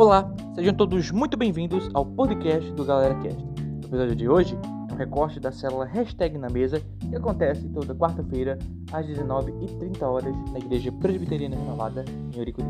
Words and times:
Olá, 0.00 0.34
sejam 0.54 0.72
todos 0.72 1.10
muito 1.10 1.36
bem-vindos 1.36 1.90
ao 1.92 2.06
podcast 2.06 2.72
do 2.72 2.86
Galera 2.86 3.14
Cast. 3.16 3.44
O 3.44 3.86
episódio 3.86 4.16
de 4.16 4.26
hoje 4.30 4.58
é 4.88 4.94
um 4.94 4.96
recorte 4.96 5.38
da 5.38 5.52
célula 5.52 5.84
Hashtag 5.84 6.38
na 6.38 6.48
Mesa 6.48 6.80
que 7.06 7.14
acontece 7.14 7.68
toda 7.68 7.94
quarta-feira 7.94 8.58
às 8.90 9.06
19h30 9.06 10.00
horas 10.00 10.34
na 10.52 10.58
Igreja 10.58 10.90
Presbiteriana 10.90 11.54
Renovada 11.54 12.06
em 12.34 12.38
Ouricuri. 12.38 12.66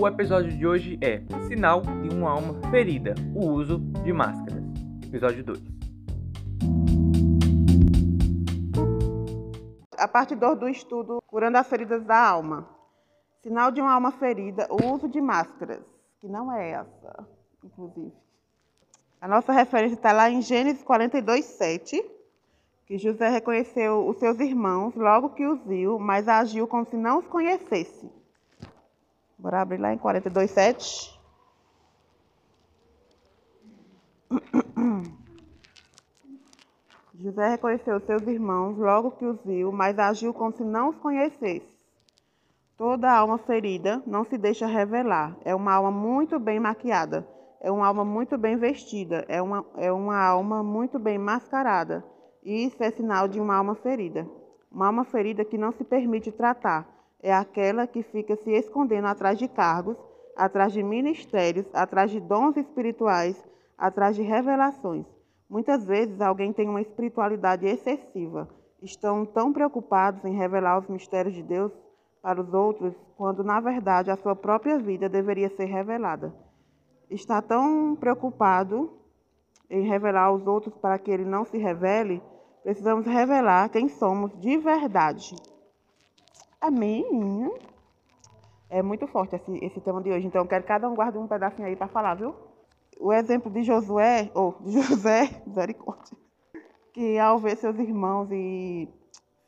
O 0.00 0.06
episódio 0.06 0.56
de 0.56 0.64
hoje 0.64 0.98
é 1.00 1.20
Sinal 1.48 1.82
de 1.82 2.14
uma 2.14 2.30
Alma 2.30 2.54
Ferida, 2.70 3.16
o 3.34 3.48
uso 3.48 3.80
de 4.04 4.12
máscaras. 4.12 4.62
Episódio 5.02 5.42
2. 5.42 5.79
A 10.00 10.08
parte 10.08 10.34
2 10.34 10.58
do 10.58 10.66
estudo 10.66 11.22
Curando 11.26 11.58
as 11.58 11.66
Feridas 11.68 12.02
da 12.04 12.16
Alma. 12.16 12.66
Sinal 13.42 13.70
de 13.70 13.82
uma 13.82 13.92
alma 13.92 14.10
ferida, 14.10 14.66
o 14.70 14.94
uso 14.94 15.06
de 15.06 15.20
máscaras, 15.20 15.84
que 16.18 16.26
não 16.26 16.50
é 16.50 16.70
essa, 16.70 17.28
inclusive. 17.62 18.12
A 19.20 19.28
nossa 19.28 19.52
referência 19.52 19.96
está 19.96 20.10
lá 20.10 20.30
em 20.30 20.40
Gênesis 20.40 20.82
42, 20.82 21.44
7, 21.44 22.02
que 22.86 22.96
José 22.96 23.28
reconheceu 23.28 24.08
os 24.08 24.18
seus 24.18 24.40
irmãos 24.40 24.94
logo 24.94 25.30
que 25.30 25.46
os 25.46 25.62
viu, 25.66 25.98
mas 25.98 26.28
agiu 26.28 26.66
como 26.66 26.86
se 26.86 26.96
não 26.96 27.18
os 27.18 27.26
conhecesse. 27.26 28.10
Bora 29.38 29.60
abrir 29.60 29.78
lá 29.78 29.92
em 29.92 29.98
42, 29.98 30.50
7. 30.50 31.20
José 37.22 37.50
reconheceu 37.50 38.00
seus 38.00 38.22
irmãos 38.22 38.78
logo 38.78 39.10
que 39.10 39.26
os 39.26 39.38
viu, 39.44 39.70
mas 39.70 39.98
agiu 39.98 40.32
como 40.32 40.56
se 40.56 40.64
não 40.64 40.88
os 40.88 40.96
conhecesse. 40.96 41.68
Toda 42.78 43.12
alma 43.12 43.36
ferida 43.36 44.02
não 44.06 44.24
se 44.24 44.38
deixa 44.38 44.66
revelar. 44.66 45.36
É 45.44 45.54
uma 45.54 45.74
alma 45.74 45.90
muito 45.90 46.38
bem 46.38 46.58
maquiada. 46.58 47.28
É 47.60 47.70
uma 47.70 47.86
alma 47.86 48.06
muito 48.06 48.38
bem 48.38 48.56
vestida. 48.56 49.26
É 49.28 49.42
uma, 49.42 49.66
é 49.76 49.92
uma 49.92 50.16
alma 50.16 50.62
muito 50.62 50.98
bem 50.98 51.18
mascarada. 51.18 52.02
E 52.42 52.64
isso 52.64 52.82
é 52.82 52.90
sinal 52.90 53.28
de 53.28 53.38
uma 53.38 53.54
alma 53.54 53.74
ferida. 53.74 54.26
Uma 54.72 54.86
alma 54.86 55.04
ferida 55.04 55.44
que 55.44 55.58
não 55.58 55.72
se 55.72 55.84
permite 55.84 56.32
tratar. 56.32 56.88
É 57.22 57.34
aquela 57.34 57.86
que 57.86 58.02
fica 58.02 58.34
se 58.36 58.50
escondendo 58.50 59.08
atrás 59.08 59.38
de 59.38 59.46
cargos, 59.46 59.98
atrás 60.34 60.72
de 60.72 60.82
ministérios, 60.82 61.66
atrás 61.74 62.10
de 62.10 62.18
dons 62.18 62.56
espirituais, 62.56 63.36
atrás 63.76 64.16
de 64.16 64.22
revelações. 64.22 65.19
Muitas 65.50 65.84
vezes 65.84 66.20
alguém 66.20 66.52
tem 66.52 66.68
uma 66.68 66.80
espiritualidade 66.80 67.66
excessiva, 67.66 68.48
estão 68.80 69.26
tão 69.26 69.52
preocupados 69.52 70.24
em 70.24 70.32
revelar 70.32 70.78
os 70.78 70.86
mistérios 70.86 71.34
de 71.34 71.42
Deus 71.42 71.72
para 72.22 72.40
os 72.40 72.54
outros, 72.54 72.94
quando 73.16 73.42
na 73.42 73.58
verdade 73.58 74.12
a 74.12 74.16
sua 74.16 74.36
própria 74.36 74.78
vida 74.78 75.08
deveria 75.08 75.50
ser 75.50 75.64
revelada. 75.64 76.32
Está 77.10 77.42
tão 77.42 77.96
preocupado 77.96 78.92
em 79.68 79.82
revelar 79.88 80.26
aos 80.26 80.46
outros 80.46 80.76
para 80.76 80.96
que 81.00 81.10
ele 81.10 81.24
não 81.24 81.44
se 81.44 81.58
revele, 81.58 82.22
precisamos 82.62 83.04
revelar 83.04 83.70
quem 83.70 83.88
somos 83.88 84.30
de 84.40 84.56
verdade. 84.56 85.34
Amém? 86.60 87.52
É 88.68 88.80
muito 88.82 89.04
forte 89.08 89.34
esse, 89.34 89.64
esse 89.64 89.80
tema 89.80 90.00
de 90.00 90.12
hoje, 90.12 90.28
então 90.28 90.46
quero 90.46 90.62
que 90.62 90.68
cada 90.68 90.88
um 90.88 90.94
guarde 90.94 91.18
um 91.18 91.26
pedacinho 91.26 91.66
aí 91.66 91.74
para 91.74 91.88
falar, 91.88 92.14
viu? 92.14 92.49
O 93.00 93.12
exemplo 93.12 93.50
de 93.50 93.62
Josué, 93.62 94.30
ou 94.34 94.56
de 94.60 94.72
José, 94.82 95.42
misericórdia, 95.46 96.16
que 96.92 97.18
ao 97.18 97.38
ver 97.38 97.56
seus 97.56 97.78
irmãos 97.78 98.30
e 98.30 98.88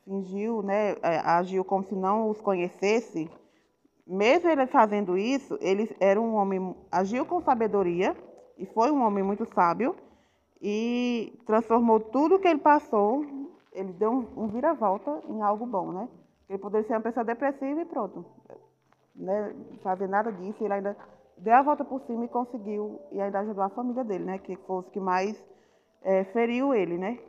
fingiu, 0.03 0.61
né, 0.61 0.93
é, 1.01 1.19
agiu 1.23 1.63
como 1.63 1.83
se 1.85 1.95
não 1.95 2.29
os 2.29 2.41
conhecesse, 2.41 3.29
mesmo 4.05 4.49
ele 4.49 4.65
fazendo 4.67 5.17
isso, 5.17 5.57
ele 5.61 5.95
era 5.99 6.19
um 6.19 6.35
homem, 6.35 6.75
agiu 6.91 7.25
com 7.25 7.41
sabedoria 7.41 8.15
e 8.57 8.65
foi 8.65 8.91
um 8.91 9.01
homem 9.01 9.23
muito 9.23 9.45
sábio 9.53 9.95
e 10.61 11.39
transformou 11.45 11.99
tudo 11.99 12.39
que 12.39 12.47
ele 12.47 12.59
passou, 12.59 13.25
ele 13.71 13.93
deu 13.93 14.11
um, 14.11 14.43
um 14.43 14.47
vira-volta 14.47 15.21
em 15.29 15.41
algo 15.41 15.65
bom, 15.65 15.91
né? 15.91 16.09
Ele 16.49 16.57
poderia 16.57 16.85
ser 16.85 16.93
uma 16.93 17.01
pessoa 17.01 17.23
depressiva 17.23 17.81
e 17.81 17.85
pronto, 17.85 18.25
né? 19.15 19.55
Fazer 19.81 20.07
nada 20.07 20.31
disso, 20.31 20.63
ele 20.63 20.73
ainda 20.73 20.97
deu 21.43 21.53
a 21.53 21.61
volta 21.61 21.83
por 21.83 22.01
cima 22.01 22.23
e 22.23 22.29
conseguiu, 22.29 23.01
e 23.11 23.19
ainda 23.19 23.39
ajudou 23.39 23.63
a 23.63 23.69
família 23.69 24.03
dele, 24.03 24.23
né? 24.23 24.37
Que 24.37 24.55
foi 24.55 24.77
os 24.77 24.89
que 24.89 24.99
mais 24.99 25.35
é, 26.01 26.23
feriu 26.25 26.73
ele, 26.73 26.97
né? 26.97 27.19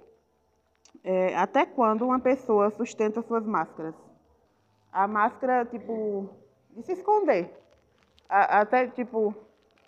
É, 1.02 1.36
até 1.36 1.66
quando 1.66 2.06
uma 2.06 2.20
pessoa 2.20 2.70
sustenta 2.70 3.20
suas 3.22 3.44
máscaras? 3.44 3.94
A 4.92 5.08
máscara, 5.08 5.64
tipo, 5.64 6.30
de 6.70 6.82
se 6.84 6.92
esconder. 6.92 7.50
A, 8.28 8.60
até, 8.60 8.86
tipo, 8.86 9.34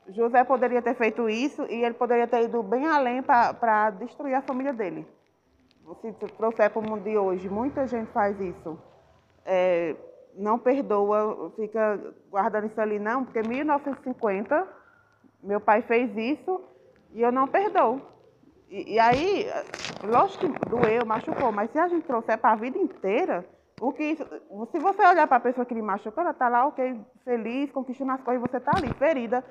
José 0.08 0.42
poderia 0.42 0.82
ter 0.82 0.94
feito 0.94 1.28
isso 1.28 1.62
e 1.70 1.84
ele 1.84 1.94
poderia 1.94 2.26
ter 2.26 2.42
ido 2.42 2.62
bem 2.64 2.84
além 2.84 3.22
para 3.22 3.90
destruir 3.90 4.34
a 4.34 4.42
família 4.42 4.72
dele. 4.72 5.06
Se 6.00 6.12
trouxer 6.36 6.68
para 6.68 6.80
o 6.80 6.82
mundo 6.82 7.04
de 7.04 7.16
hoje, 7.16 7.48
muita 7.48 7.86
gente 7.86 8.10
faz 8.10 8.40
isso. 8.40 8.76
É, 9.44 9.94
não 10.36 10.58
perdoa, 10.58 11.52
fica 11.56 12.14
guardando 12.30 12.66
isso 12.66 12.80
ali, 12.80 12.98
não, 12.98 13.24
porque 13.24 13.42
1950 13.42 14.66
meu 15.42 15.60
pai 15.60 15.82
fez 15.82 16.16
isso 16.16 16.60
e 17.12 17.22
eu 17.22 17.30
não 17.30 17.46
perdoo. 17.46 18.00
E, 18.68 18.94
e 18.94 18.98
aí, 18.98 19.46
lógico 20.02 20.52
que 20.52 20.68
doeu, 20.68 21.06
machucou, 21.06 21.52
mas 21.52 21.70
se 21.70 21.78
a 21.78 21.88
gente 21.88 22.06
trouxer 22.06 22.36
para 22.38 22.52
a 22.52 22.56
vida 22.56 22.78
inteira, 22.78 23.44
o 23.80 23.92
que, 23.92 24.16
se 24.16 24.78
você 24.78 25.06
olhar 25.06 25.26
para 25.26 25.36
a 25.36 25.40
pessoa 25.40 25.66
que 25.66 25.74
lhe 25.74 25.82
machucou, 25.82 26.22
ela 26.22 26.32
está 26.32 26.48
lá, 26.48 26.66
ok, 26.66 27.00
feliz, 27.24 27.70
conquistando 27.70 28.12
as 28.12 28.22
coisas, 28.22 28.42
você 28.42 28.56
está 28.56 28.72
ali, 28.74 28.92
ferida, 28.94 29.44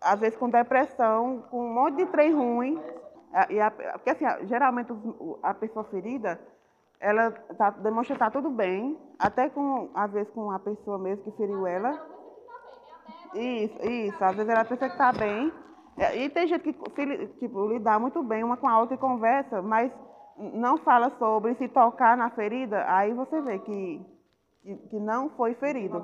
às 0.00 0.18
vezes 0.18 0.36
com 0.36 0.48
depressão, 0.48 1.44
com 1.50 1.66
um 1.66 1.72
monte 1.72 1.96
de 1.96 2.06
trem 2.06 2.32
ruim. 2.32 2.80
E 3.48 3.60
a, 3.60 3.70
porque 3.70 4.10
assim, 4.10 4.24
geralmente 4.46 4.92
a 5.42 5.54
pessoa 5.54 5.84
ferida, 5.84 6.40
ela 7.02 7.32
tá, 7.58 7.70
demonstra 7.70 8.14
estar 8.14 8.30
tá 8.30 8.30
tudo 8.30 8.48
bem, 8.48 8.96
até 9.18 9.50
com, 9.50 9.90
às 9.92 10.10
vezes, 10.12 10.32
com 10.32 10.52
a 10.52 10.58
pessoa 10.60 10.98
mesmo 10.98 11.24
que 11.24 11.32
feriu 11.32 11.66
ela. 11.66 12.00
Isso, 13.34 13.84
isso, 13.84 14.24
às 14.24 14.36
vezes 14.36 14.48
ela 14.48 14.64
pensa 14.64 14.86
que 14.86 14.94
está 14.94 15.12
bem. 15.12 15.52
É, 15.98 16.16
e 16.16 16.30
tem 16.30 16.46
gente 16.46 16.62
que 16.62 16.72
se, 16.72 17.26
tipo, 17.40 17.66
lidar 17.66 17.98
muito 17.98 18.22
bem 18.22 18.44
uma 18.44 18.56
com 18.56 18.68
a 18.68 18.78
outra 18.78 18.94
e 18.94 18.98
conversa, 18.98 19.60
mas 19.60 19.92
não 20.38 20.78
fala 20.78 21.10
sobre 21.18 21.54
se 21.56 21.68
tocar 21.68 22.16
na 22.16 22.30
ferida, 22.30 22.84
aí 22.88 23.12
você 23.12 23.40
vê 23.42 23.58
que, 23.58 24.06
que, 24.62 24.76
que 24.76 25.00
não 25.00 25.28
foi 25.30 25.54
ferido. 25.54 26.00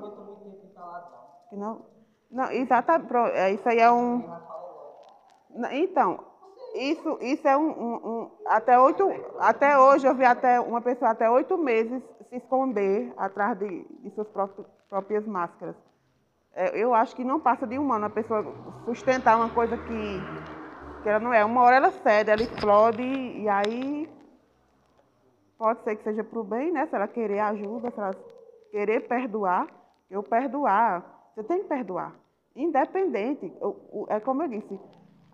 Que 1.49 1.55
não, 1.55 1.85
não, 2.29 2.51
exatamente, 2.51 3.13
é, 3.33 3.51
isso 3.53 3.67
aí 3.69 3.79
é 3.79 3.89
um... 3.89 4.23
Então, 5.71 6.28
isso, 6.75 7.17
isso 7.21 7.47
é 7.47 7.57
um, 7.57 7.69
um, 7.69 7.95
um, 7.95 8.31
até 8.47 8.79
oito, 8.79 9.09
até 9.39 9.77
hoje 9.77 10.07
eu 10.07 10.15
vi 10.15 10.25
até 10.25 10.59
uma 10.59 10.81
pessoa 10.81 11.11
até 11.11 11.29
oito 11.29 11.57
meses 11.57 12.01
se 12.29 12.35
esconder 12.35 13.11
atrás 13.17 13.57
de, 13.57 13.85
de 13.85 14.09
suas 14.11 14.27
próprias, 14.27 14.67
próprias 14.89 15.25
máscaras. 15.25 15.75
É, 16.53 16.77
eu 16.81 16.93
acho 16.93 17.15
que 17.15 17.23
não 17.23 17.39
passa 17.39 17.65
de 17.65 17.77
um 17.77 17.91
ano 17.91 18.05
a 18.05 18.09
pessoa 18.09 18.45
sustentar 18.85 19.37
uma 19.37 19.49
coisa 19.49 19.77
que, 19.77 20.21
que 21.03 21.09
ela 21.09 21.19
não 21.19 21.33
é. 21.33 21.43
Uma 21.43 21.61
hora 21.61 21.77
ela 21.77 21.91
cede, 21.91 22.31
ela 22.31 22.41
explode 22.41 23.01
e 23.01 23.47
aí 23.47 24.09
pode 25.57 25.83
ser 25.83 25.95
que 25.95 26.03
seja 26.03 26.23
para 26.23 26.39
o 26.39 26.43
bem, 26.43 26.71
né? 26.71 26.85
Se 26.87 26.95
ela 26.95 27.07
querer 27.07 27.39
ajuda, 27.39 27.91
se 27.91 27.99
ela 27.99 28.15
querer 28.71 29.07
perdoar, 29.07 29.67
eu 30.09 30.23
perdoar, 30.23 31.31
você 31.33 31.43
tem 31.43 31.59
que 31.59 31.67
perdoar. 31.67 32.15
Independente, 32.55 33.53
é 34.09 34.19
como 34.19 34.43
eu 34.43 34.47
disse, 34.47 34.79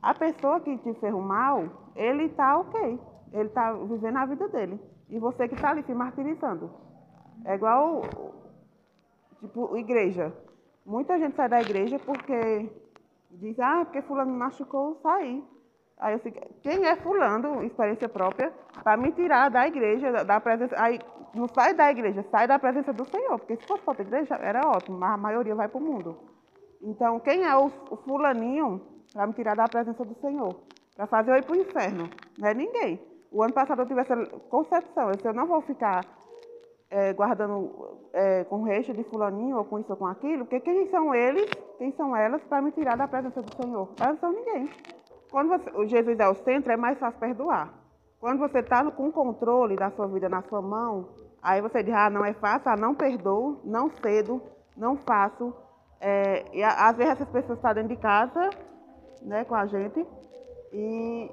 a 0.05 0.13
pessoa 0.13 0.59
que 0.59 0.77
te 0.77 0.93
fez 0.93 1.11
o 1.11 1.19
mal, 1.19 1.63
ele 1.95 2.25
está 2.25 2.59
ok. 2.59 2.99
Ele 3.33 3.47
está 3.47 3.73
vivendo 3.73 4.17
a 4.17 4.25
vida 4.27 4.47
dele. 4.49 4.79
E 5.09 5.17
você 5.17 5.47
que 5.47 5.55
está 5.55 5.71
ali 5.71 5.81
se 5.81 5.95
martirizando. 5.95 6.69
É 7.43 7.55
igual, 7.55 8.03
tipo, 9.39 9.75
igreja. 9.75 10.31
Muita 10.85 11.17
gente 11.17 11.35
sai 11.35 11.49
da 11.49 11.59
igreja 11.59 11.97
porque 11.97 12.69
diz, 13.31 13.59
ah, 13.59 13.83
porque 13.83 14.03
fulano 14.03 14.31
me 14.31 14.37
machucou, 14.37 14.99
saí. 15.01 15.43
Aí 15.97 16.13
eu 16.13 16.19
quem 16.61 16.85
é 16.85 16.95
fulano, 16.97 17.63
experiência 17.63 18.07
própria, 18.07 18.53
para 18.83 18.97
me 18.97 19.11
tirar 19.11 19.49
da 19.49 19.67
igreja, 19.67 20.23
da 20.23 20.39
presença. 20.39 20.75
Aí 20.77 20.99
não 21.33 21.47
sai 21.47 21.73
da 21.73 21.89
igreja, 21.89 22.23
sai 22.29 22.47
da 22.47 22.59
presença 22.59 22.93
do 22.93 23.09
Senhor. 23.09 23.39
Porque 23.39 23.55
se 23.55 23.65
fosse 23.65 23.81
para 23.81 23.93
outra 23.93 24.05
igreja, 24.05 24.35
era 24.35 24.67
ótimo, 24.67 24.99
mas 24.99 25.13
a 25.15 25.17
maioria 25.17 25.55
vai 25.55 25.67
para 25.67 25.79
o 25.79 25.83
mundo. 25.83 26.15
Então, 26.79 27.19
quem 27.21 27.43
é 27.43 27.57
o, 27.57 27.71
o 27.89 27.97
fulaninho 27.97 28.93
para 29.15 29.25
me 29.27 29.33
tirar 29.33 29.55
da 29.55 29.65
presença 29.65 30.03
do 30.03 30.13
Senhor, 30.15 30.53
para 30.93 31.07
fazer 31.07 31.31
eu 31.31 31.37
ir 31.37 31.45
para 31.45 31.53
o 31.53 31.61
inferno. 31.61 32.09
Não 32.37 32.49
é 32.49 32.53
ninguém. 32.53 33.01
O 33.31 33.41
ano 33.41 33.53
passado 33.53 33.81
eu 33.81 33.87
tive 33.87 34.01
essa 34.01 34.13
concepção, 34.49 35.07
eu, 35.07 35.15
disse, 35.15 35.25
eu 35.25 35.33
não 35.33 35.47
vou 35.47 35.61
ficar 35.61 36.03
é, 36.89 37.13
guardando 37.13 37.97
é, 38.11 38.43
com 38.43 38.63
resto 38.63 38.93
de 38.93 39.05
fulaninho 39.05 39.55
ou 39.57 39.63
com 39.63 39.79
isso 39.79 39.89
ou 39.89 39.97
com 39.97 40.05
aquilo, 40.05 40.43
porque 40.43 40.59
quem 40.59 40.89
são 40.89 41.15
eles, 41.15 41.49
quem 41.77 41.93
são 41.93 42.13
elas 42.13 42.43
para 42.43 42.61
me 42.61 42.73
tirar 42.73 42.97
da 42.97 43.07
presença 43.07 43.41
do 43.41 43.63
Senhor? 43.63 43.87
Elas 44.01 44.15
não 44.15 44.19
são 44.19 44.33
ninguém. 44.33 44.69
Quando 45.31 45.47
você, 45.47 45.87
Jesus 45.87 46.19
é 46.19 46.27
o 46.27 46.35
centro, 46.35 46.73
é 46.73 46.77
mais 46.77 46.99
fácil 46.99 47.17
perdoar. 47.17 47.73
Quando 48.19 48.39
você 48.39 48.59
está 48.59 48.91
com 48.91 49.07
o 49.07 49.13
controle 49.13 49.77
da 49.77 49.91
sua 49.91 50.07
vida 50.07 50.27
na 50.27 50.41
sua 50.41 50.61
mão, 50.61 51.07
aí 51.41 51.61
você 51.61 51.81
diz, 51.81 51.93
ah, 51.93 52.09
não 52.09 52.25
é 52.25 52.33
fácil, 52.33 52.69
ah, 52.69 52.75
não 52.75 52.93
perdoo, 52.93 53.61
não 53.63 53.89
cedo, 54.01 54.41
não 54.75 54.97
faço. 54.97 55.53
É, 56.01 56.43
e 56.53 56.61
às 56.61 56.97
vezes 56.97 57.13
essas 57.13 57.29
pessoas 57.29 57.57
estão 57.57 57.73
dentro 57.73 57.95
de 57.95 58.01
casa, 58.01 58.49
né, 59.25 59.43
com 59.43 59.55
a 59.55 59.65
gente, 59.65 60.05
e 60.71 61.31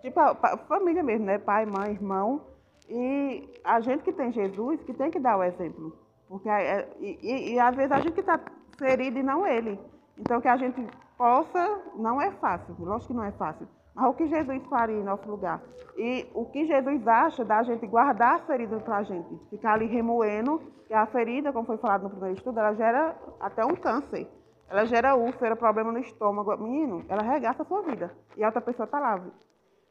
tipo, 0.00 0.20
a, 0.20 0.34
família 0.68 1.02
mesmo, 1.02 1.26
né? 1.26 1.38
Pai, 1.38 1.66
mãe, 1.66 1.90
irmão. 1.90 2.42
E 2.88 3.52
a 3.64 3.80
gente 3.80 4.02
que 4.02 4.12
tem 4.12 4.32
Jesus, 4.32 4.82
que 4.84 4.94
tem 4.94 5.10
que 5.10 5.18
dar 5.18 5.36
o 5.36 5.42
exemplo. 5.42 5.96
Porque 6.28 6.48
é, 6.48 6.88
e, 6.98 7.18
e, 7.22 7.54
e 7.54 7.60
às 7.60 7.74
vezes 7.74 7.92
a 7.92 8.00
gente 8.00 8.12
que 8.12 8.20
está 8.20 8.40
ferido 8.78 9.18
e 9.18 9.22
não 9.22 9.46
ele. 9.46 9.78
Então 10.16 10.40
que 10.40 10.48
a 10.48 10.56
gente 10.56 10.86
possa, 11.16 11.82
não 11.96 12.20
é 12.20 12.30
fácil, 12.32 12.74
lógico 12.78 13.08
que 13.08 13.16
não 13.16 13.24
é 13.24 13.32
fácil. 13.32 13.66
Mas 13.94 14.08
o 14.08 14.14
que 14.14 14.28
Jesus 14.28 14.64
faria 14.66 14.96
em 14.96 15.02
nosso 15.02 15.28
lugar? 15.28 15.60
E 15.96 16.26
o 16.32 16.44
que 16.46 16.66
Jesus 16.66 17.06
acha 17.08 17.44
da 17.44 17.62
gente 17.64 17.84
guardar 17.86 18.36
a 18.36 18.38
ferida 18.38 18.78
para 18.78 18.98
a 18.98 19.02
gente? 19.02 19.36
Ficar 19.50 19.72
ali 19.72 19.86
remoendo, 19.86 20.62
que 20.86 20.94
a 20.94 21.04
ferida, 21.06 21.52
como 21.52 21.66
foi 21.66 21.76
falado 21.78 22.04
no 22.04 22.10
primeiro 22.10 22.36
estudo, 22.36 22.60
ela 22.60 22.74
gera 22.74 23.16
até 23.40 23.64
um 23.64 23.74
câncer. 23.74 24.28
Ela 24.68 24.84
gera 24.84 25.16
úlcera, 25.16 25.56
problema 25.56 25.90
no 25.90 25.98
estômago. 25.98 26.56
Menino, 26.58 27.04
ela 27.08 27.22
regaça 27.22 27.62
a 27.62 27.66
sua 27.66 27.82
vida. 27.82 28.14
E 28.36 28.44
a 28.44 28.48
outra 28.48 28.60
pessoa 28.60 28.84
está 28.84 29.00
lá, 29.00 29.22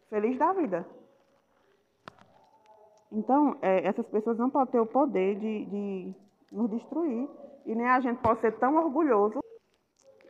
feliz 0.09 0.37
da 0.37 0.53
vida. 0.53 0.85
Então, 3.11 3.57
é, 3.61 3.87
essas 3.87 4.05
pessoas 4.07 4.37
não 4.37 4.49
podem 4.49 4.71
ter 4.73 4.79
o 4.79 4.85
poder 4.85 5.39
de, 5.39 5.65
de 5.65 6.15
nos 6.51 6.69
destruir. 6.69 7.27
E 7.65 7.73
nem 7.73 7.87
a 7.87 7.99
gente 7.99 8.19
pode 8.19 8.39
ser 8.39 8.53
tão 8.59 8.75
orgulhoso. 8.75 9.39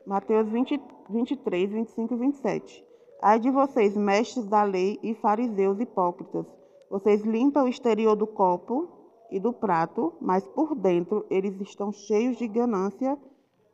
Mateus 0.06 0.48
20, 0.50 0.82
23, 1.10 1.70
25 1.70 2.14
e 2.14 2.18
27. 2.18 2.88
Ai 3.22 3.40
de 3.40 3.50
vocês, 3.50 3.98
mestres 3.98 4.48
da 4.48 4.64
lei 4.64 5.00
e 5.04 5.14
fariseus 5.16 5.80
hipócritas, 5.80 6.46
vocês 6.90 7.24
limpam 7.24 7.66
o 7.66 7.68
exterior 7.68 8.16
do 8.16 8.28
copo 8.28 8.88
e 9.30 9.40
do 9.40 9.52
prato, 9.52 10.14
mas 10.22 10.48
por 10.48 10.76
dentro 10.76 11.26
eles 11.30 11.60
estão 11.60 11.92
cheios 11.92 12.38
de 12.38 12.48
ganância 12.48 13.18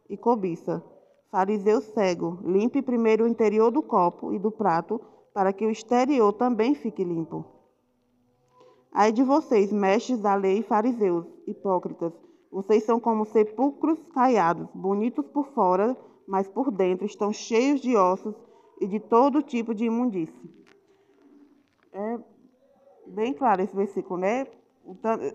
e 0.10 0.18
cobiça. 0.18 0.84
Fariseu 1.32 1.82
cego, 1.82 2.40
limpe 2.44 2.82
primeiro 2.82 3.26
o 3.26 3.28
interior 3.28 3.72
do 3.72 3.82
copo 3.82 4.34
e 4.34 4.40
do 4.40 4.52
prato, 4.52 5.02
para 5.34 5.52
que 5.52 5.66
o 5.66 5.72
exterior 5.72 6.32
também 6.34 6.76
fique 6.76 7.04
limpo. 7.04 7.44
Ai 8.92 9.12
de 9.12 9.24
vocês, 9.24 9.72
mestres 9.72 10.20
da 10.20 10.36
lei 10.36 10.62
fariseus, 10.62 11.26
hipócritas, 11.48 12.14
vocês 12.52 12.84
são 12.84 13.00
como 13.00 13.26
sepulcros 13.26 13.98
caiados, 14.14 14.70
bonitos 14.76 15.26
por 15.26 15.48
fora, 15.48 15.98
mas 16.28 16.48
por 16.48 16.70
dentro 16.70 17.04
estão 17.04 17.34
cheios 17.34 17.82
de 17.82 17.98
ossos 17.98 18.36
e 18.80 18.86
de 18.88 19.00
todo 19.00 19.42
tipo 19.42 19.74
de 19.74 19.86
imundície. 19.86 20.54
É 21.92 22.20
bem 23.08 23.34
claro 23.34 23.64
esse 23.64 23.76
versículo, 23.76 24.20
né? 24.20 24.46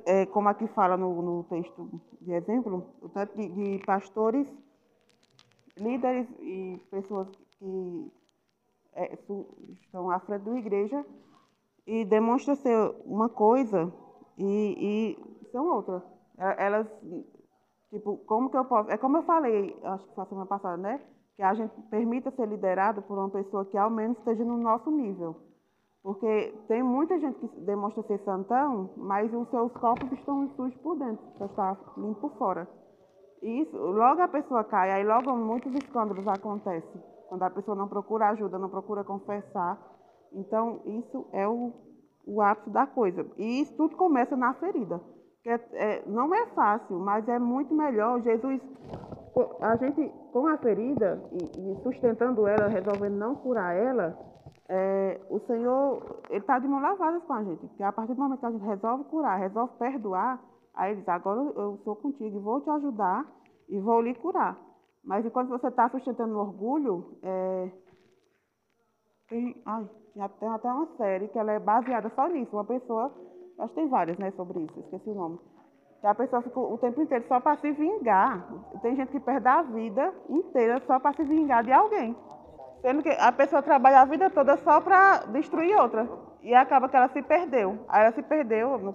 É, 0.04 0.26
como 0.26 0.48
aqui 0.48 0.66
fala 0.68 0.96
no, 0.96 1.22
no 1.22 1.44
texto 1.44 1.88
de 2.20 2.32
exemplo, 2.32 2.86
o 3.00 3.08
tanto 3.08 3.34
de, 3.36 3.48
de, 3.48 3.84
pastores, 3.84 4.46
líderes 5.76 6.28
e 6.40 6.78
pessoas 6.90 7.28
que 7.58 8.12
é, 8.92 9.18
estão 9.70 10.10
à 10.10 10.18
frente 10.20 10.42
da 10.42 10.58
igreja 10.58 11.04
e 11.86 12.04
demonstram 12.04 12.56
ser 12.56 12.94
uma 13.06 13.28
coisa 13.28 13.90
e, 14.36 15.16
e 15.16 15.50
são 15.50 15.66
outra. 15.66 16.02
É, 16.36 16.66
elas, 16.66 16.86
tipo, 17.90 18.18
como 18.18 18.50
que 18.50 18.56
eu 18.56 18.64
posso... 18.66 18.90
É 18.90 18.98
como 18.98 19.16
eu 19.16 19.22
falei, 19.22 19.74
acho 19.82 20.06
que 20.06 20.14
foi 20.14 20.26
semana 20.26 20.46
passada, 20.46 20.76
né? 20.76 21.00
que 21.38 21.42
a 21.44 21.54
gente 21.54 21.80
permita 21.82 22.32
ser 22.32 22.48
liderado 22.48 23.00
por 23.02 23.16
uma 23.16 23.30
pessoa 23.30 23.64
que 23.64 23.78
ao 23.78 23.88
menos 23.88 24.18
esteja 24.18 24.44
no 24.44 24.58
nosso 24.58 24.90
nível. 24.90 25.36
Porque 26.02 26.54
tem 26.68 26.82
muita 26.82 27.18
gente 27.18 27.38
que 27.38 27.60
demonstra 27.60 28.02
ser 28.04 28.18
santão, 28.24 28.90
mas 28.96 29.32
os 29.34 29.48
seus 29.50 29.72
corpos 29.72 30.10
estão 30.12 30.48
sujos 30.54 30.76
por 30.80 30.96
dentro, 30.96 31.24
só 31.36 31.46
está 31.46 31.76
limpo 31.96 32.20
por 32.20 32.38
fora. 32.38 32.68
E 33.42 33.62
isso, 33.62 33.76
logo 33.76 34.20
a 34.22 34.28
pessoa 34.28 34.64
cai, 34.64 34.90
aí 34.90 35.04
logo 35.04 35.36
muitos 35.36 35.72
escândalos 35.74 36.26
acontecem. 36.26 37.02
Quando 37.28 37.42
a 37.42 37.50
pessoa 37.50 37.76
não 37.76 37.88
procura 37.88 38.30
ajuda, 38.30 38.58
não 38.58 38.70
procura 38.70 39.04
confessar. 39.04 39.78
Então, 40.32 40.80
isso 40.86 41.26
é 41.32 41.46
o, 41.46 41.72
o 42.26 42.40
ápice 42.40 42.70
da 42.70 42.86
coisa. 42.86 43.26
E 43.36 43.62
isso 43.62 43.76
tudo 43.76 43.96
começa 43.96 44.36
na 44.36 44.54
ferida. 44.54 45.00
Que 45.42 45.50
é, 45.50 45.68
é, 45.72 46.02
não 46.06 46.34
é 46.34 46.46
fácil, 46.48 46.98
mas 46.98 47.28
é 47.28 47.38
muito 47.38 47.74
melhor. 47.74 48.20
Jesus 48.22 48.60
a 49.60 49.76
gente, 49.76 50.12
com 50.32 50.46
a 50.46 50.56
ferida 50.58 51.22
e, 51.32 51.72
e 51.72 51.82
sustentando 51.82 52.46
ela, 52.46 52.66
resolvendo 52.68 53.16
não 53.16 53.34
curar 53.36 53.76
ela, 53.76 54.18
é, 54.68 55.20
o 55.30 55.40
Senhor, 55.40 56.20
Ele 56.28 56.40
está 56.40 56.58
de 56.58 56.68
mão 56.68 56.80
lavadas 56.80 57.22
com 57.24 57.32
a 57.32 57.42
gente. 57.42 57.66
Porque 57.66 57.82
a 57.82 57.92
partir 57.92 58.14
do 58.14 58.20
momento 58.20 58.40
que 58.40 58.46
a 58.46 58.50
gente 58.50 58.64
resolve 58.64 59.04
curar, 59.04 59.38
resolve 59.38 59.72
perdoar, 59.78 60.40
aí 60.74 60.92
Ele 60.92 61.00
diz, 61.00 61.08
agora 61.08 61.40
eu 61.40 61.78
sou 61.84 61.96
contigo 61.96 62.36
e 62.36 62.40
vou 62.40 62.60
te 62.60 62.70
ajudar 62.70 63.26
e 63.68 63.80
vou 63.80 64.00
lhe 64.00 64.14
curar. 64.14 64.58
Mas 65.04 65.24
enquanto 65.24 65.48
você 65.48 65.68
está 65.68 65.88
sustentando 65.88 66.34
o 66.34 66.40
orgulho, 66.40 67.18
é, 67.22 67.72
tem, 69.28 69.62
ai, 69.64 69.88
tem 70.38 70.48
até 70.48 70.70
uma 70.70 70.86
série 70.96 71.28
que 71.28 71.38
ela 71.38 71.52
é 71.52 71.58
baseada 71.58 72.10
só 72.14 72.28
nisso. 72.28 72.54
Uma 72.54 72.64
pessoa, 72.64 73.12
acho 73.58 73.74
que 73.74 73.80
tem 73.80 73.88
várias 73.88 74.18
né, 74.18 74.30
sobre 74.32 74.60
isso, 74.60 74.80
esqueci 74.80 75.10
o 75.10 75.14
nome 75.14 75.38
que 76.00 76.06
a 76.06 76.14
pessoa 76.14 76.42
fica 76.42 76.60
o 76.60 76.78
tempo 76.78 77.02
inteiro 77.02 77.24
só 77.26 77.40
para 77.40 77.56
se 77.56 77.72
vingar. 77.72 78.48
Tem 78.82 78.94
gente 78.94 79.10
que 79.10 79.20
perde 79.20 79.48
a 79.48 79.62
vida 79.62 80.14
inteira 80.28 80.80
só 80.86 81.00
para 81.00 81.12
se 81.14 81.24
vingar 81.24 81.64
de 81.64 81.72
alguém. 81.72 82.16
Sendo 82.80 83.02
que 83.02 83.10
a 83.10 83.32
pessoa 83.32 83.62
trabalha 83.62 84.00
a 84.00 84.04
vida 84.04 84.30
toda 84.30 84.56
só 84.58 84.80
para 84.80 85.18
destruir 85.26 85.76
outra. 85.76 86.08
E 86.42 86.54
acaba 86.54 86.88
que 86.88 86.96
ela 86.96 87.08
se 87.08 87.22
perdeu. 87.22 87.84
Aí 87.88 88.02
ela 88.02 88.12
se 88.12 88.22
perdeu, 88.22 88.78
no, 88.78 88.94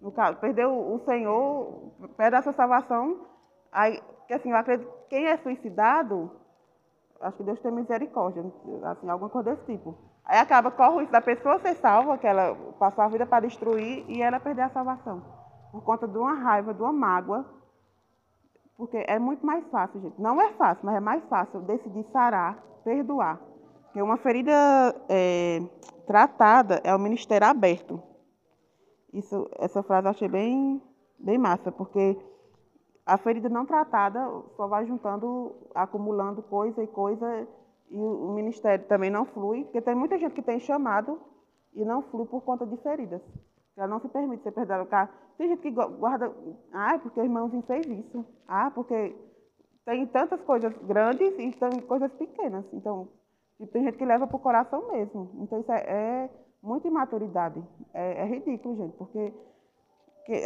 no 0.00 0.12
caso, 0.12 0.38
perdeu 0.38 0.72
o 0.72 0.98
Senhor, 1.04 1.92
perde 2.16 2.36
a 2.36 2.42
sua 2.42 2.52
salvação. 2.52 3.26
Aí, 3.70 4.02
que 4.26 4.34
assim, 4.34 4.50
eu 4.50 4.56
acredito 4.56 4.88
que 4.88 5.16
quem 5.16 5.26
é 5.26 5.36
suicidado, 5.36 6.30
acho 7.20 7.36
que 7.36 7.42
Deus 7.42 7.60
tem 7.60 7.70
misericórdia, 7.70 8.44
assim, 8.84 9.08
alguma 9.08 9.30
coisa 9.30 9.50
desse 9.50 9.66
tipo. 9.66 9.96
Aí 10.24 10.38
acaba, 10.38 10.70
corre 10.70 10.90
o 10.90 10.98
risco 10.98 11.12
da 11.12 11.20
pessoa 11.20 11.58
ser 11.58 11.74
salva, 11.74 12.16
que 12.16 12.26
ela 12.26 12.56
passou 12.78 13.04
a 13.04 13.08
vida 13.08 13.26
para 13.26 13.46
destruir 13.46 14.04
e 14.08 14.22
ela 14.22 14.40
perder 14.40 14.62
a 14.62 14.70
salvação 14.70 15.42
por 15.72 15.82
conta 15.82 16.06
de 16.06 16.18
uma 16.18 16.34
raiva, 16.34 16.74
de 16.74 16.82
uma 16.82 16.92
mágoa, 16.92 17.46
porque 18.76 19.04
é 19.06 19.18
muito 19.18 19.44
mais 19.44 19.64
fácil, 19.68 20.00
gente. 20.00 20.20
Não 20.20 20.40
é 20.40 20.52
fácil, 20.52 20.84
mas 20.84 20.96
é 20.96 21.00
mais 21.00 21.24
fácil 21.24 21.60
decidir 21.60 22.04
sarar, 22.12 22.62
perdoar. 22.84 23.40
Porque 23.84 24.02
uma 24.02 24.16
ferida 24.16 24.52
é, 25.08 25.60
tratada 26.06 26.80
é 26.82 26.94
o 26.94 26.98
ministério 26.98 27.46
aberto. 27.46 28.02
Isso, 29.12 29.48
essa 29.58 29.82
frase 29.82 30.06
eu 30.06 30.10
achei 30.10 30.28
bem, 30.28 30.82
bem 31.18 31.36
massa, 31.36 31.70
porque 31.70 32.18
a 33.04 33.18
ferida 33.18 33.48
não 33.48 33.66
tratada 33.66 34.20
só 34.56 34.66
vai 34.66 34.86
juntando, 34.86 35.54
acumulando 35.74 36.42
coisa 36.42 36.82
e 36.82 36.86
coisa, 36.86 37.46
e 37.90 37.98
o 37.98 38.32
ministério 38.32 38.86
também 38.86 39.10
não 39.10 39.26
flui, 39.26 39.64
porque 39.64 39.82
tem 39.82 39.94
muita 39.94 40.18
gente 40.18 40.34
que 40.34 40.42
tem 40.42 40.58
chamado 40.58 41.20
e 41.74 41.84
não 41.84 42.02
flui 42.02 42.26
por 42.26 42.40
conta 42.42 42.66
de 42.66 42.76
feridas. 42.78 43.20
Ela 43.76 43.88
não 43.88 44.00
se 44.00 44.08
permite 44.08 44.42
ser 44.42 44.52
perdoada. 44.52 45.08
Tem 45.38 45.48
gente 45.48 45.62
que 45.62 45.70
guarda, 45.70 46.32
ah, 46.72 46.98
porque 46.98 47.20
o 47.20 47.24
irmãozinho 47.24 47.62
fez 47.62 47.86
isso. 47.86 48.24
Ah, 48.46 48.70
porque 48.70 49.16
tem 49.84 50.06
tantas 50.06 50.40
coisas 50.42 50.76
grandes 50.84 51.32
e 51.38 51.50
tem 51.52 51.80
coisas 51.82 52.12
pequenas. 52.12 52.64
Então, 52.72 53.08
tem 53.72 53.84
gente 53.84 53.96
que 53.96 54.04
leva 54.04 54.26
para 54.26 54.36
o 54.36 54.40
coração 54.40 54.92
mesmo. 54.92 55.30
Então, 55.40 55.60
isso 55.60 55.72
é, 55.72 55.80
é 55.80 56.30
muita 56.62 56.86
imaturidade. 56.86 57.62
É, 57.92 58.22
é, 58.22 58.24
ridículo, 58.24 58.76
gente, 58.76 58.96
porque 58.96 59.32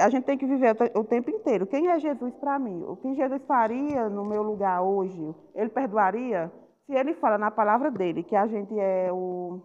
a 0.00 0.08
gente 0.08 0.24
tem 0.24 0.38
que 0.38 0.46
viver 0.46 0.74
o 0.94 1.04
tempo 1.04 1.30
inteiro. 1.30 1.66
Quem 1.66 1.88
é 1.88 1.98
Jesus 1.98 2.34
para 2.36 2.58
mim? 2.58 2.82
O 2.84 2.96
que 2.96 3.14
Jesus 3.14 3.42
faria 3.44 4.08
no 4.08 4.24
meu 4.24 4.42
lugar 4.42 4.82
hoje? 4.82 5.34
Ele 5.54 5.68
perdoaria? 5.68 6.50
Se 6.86 6.94
ele 6.94 7.14
fala 7.14 7.36
na 7.36 7.50
palavra 7.50 7.90
dele 7.90 8.22
que 8.22 8.36
a 8.36 8.46
gente 8.46 8.78
é 8.78 9.12
o 9.12 9.60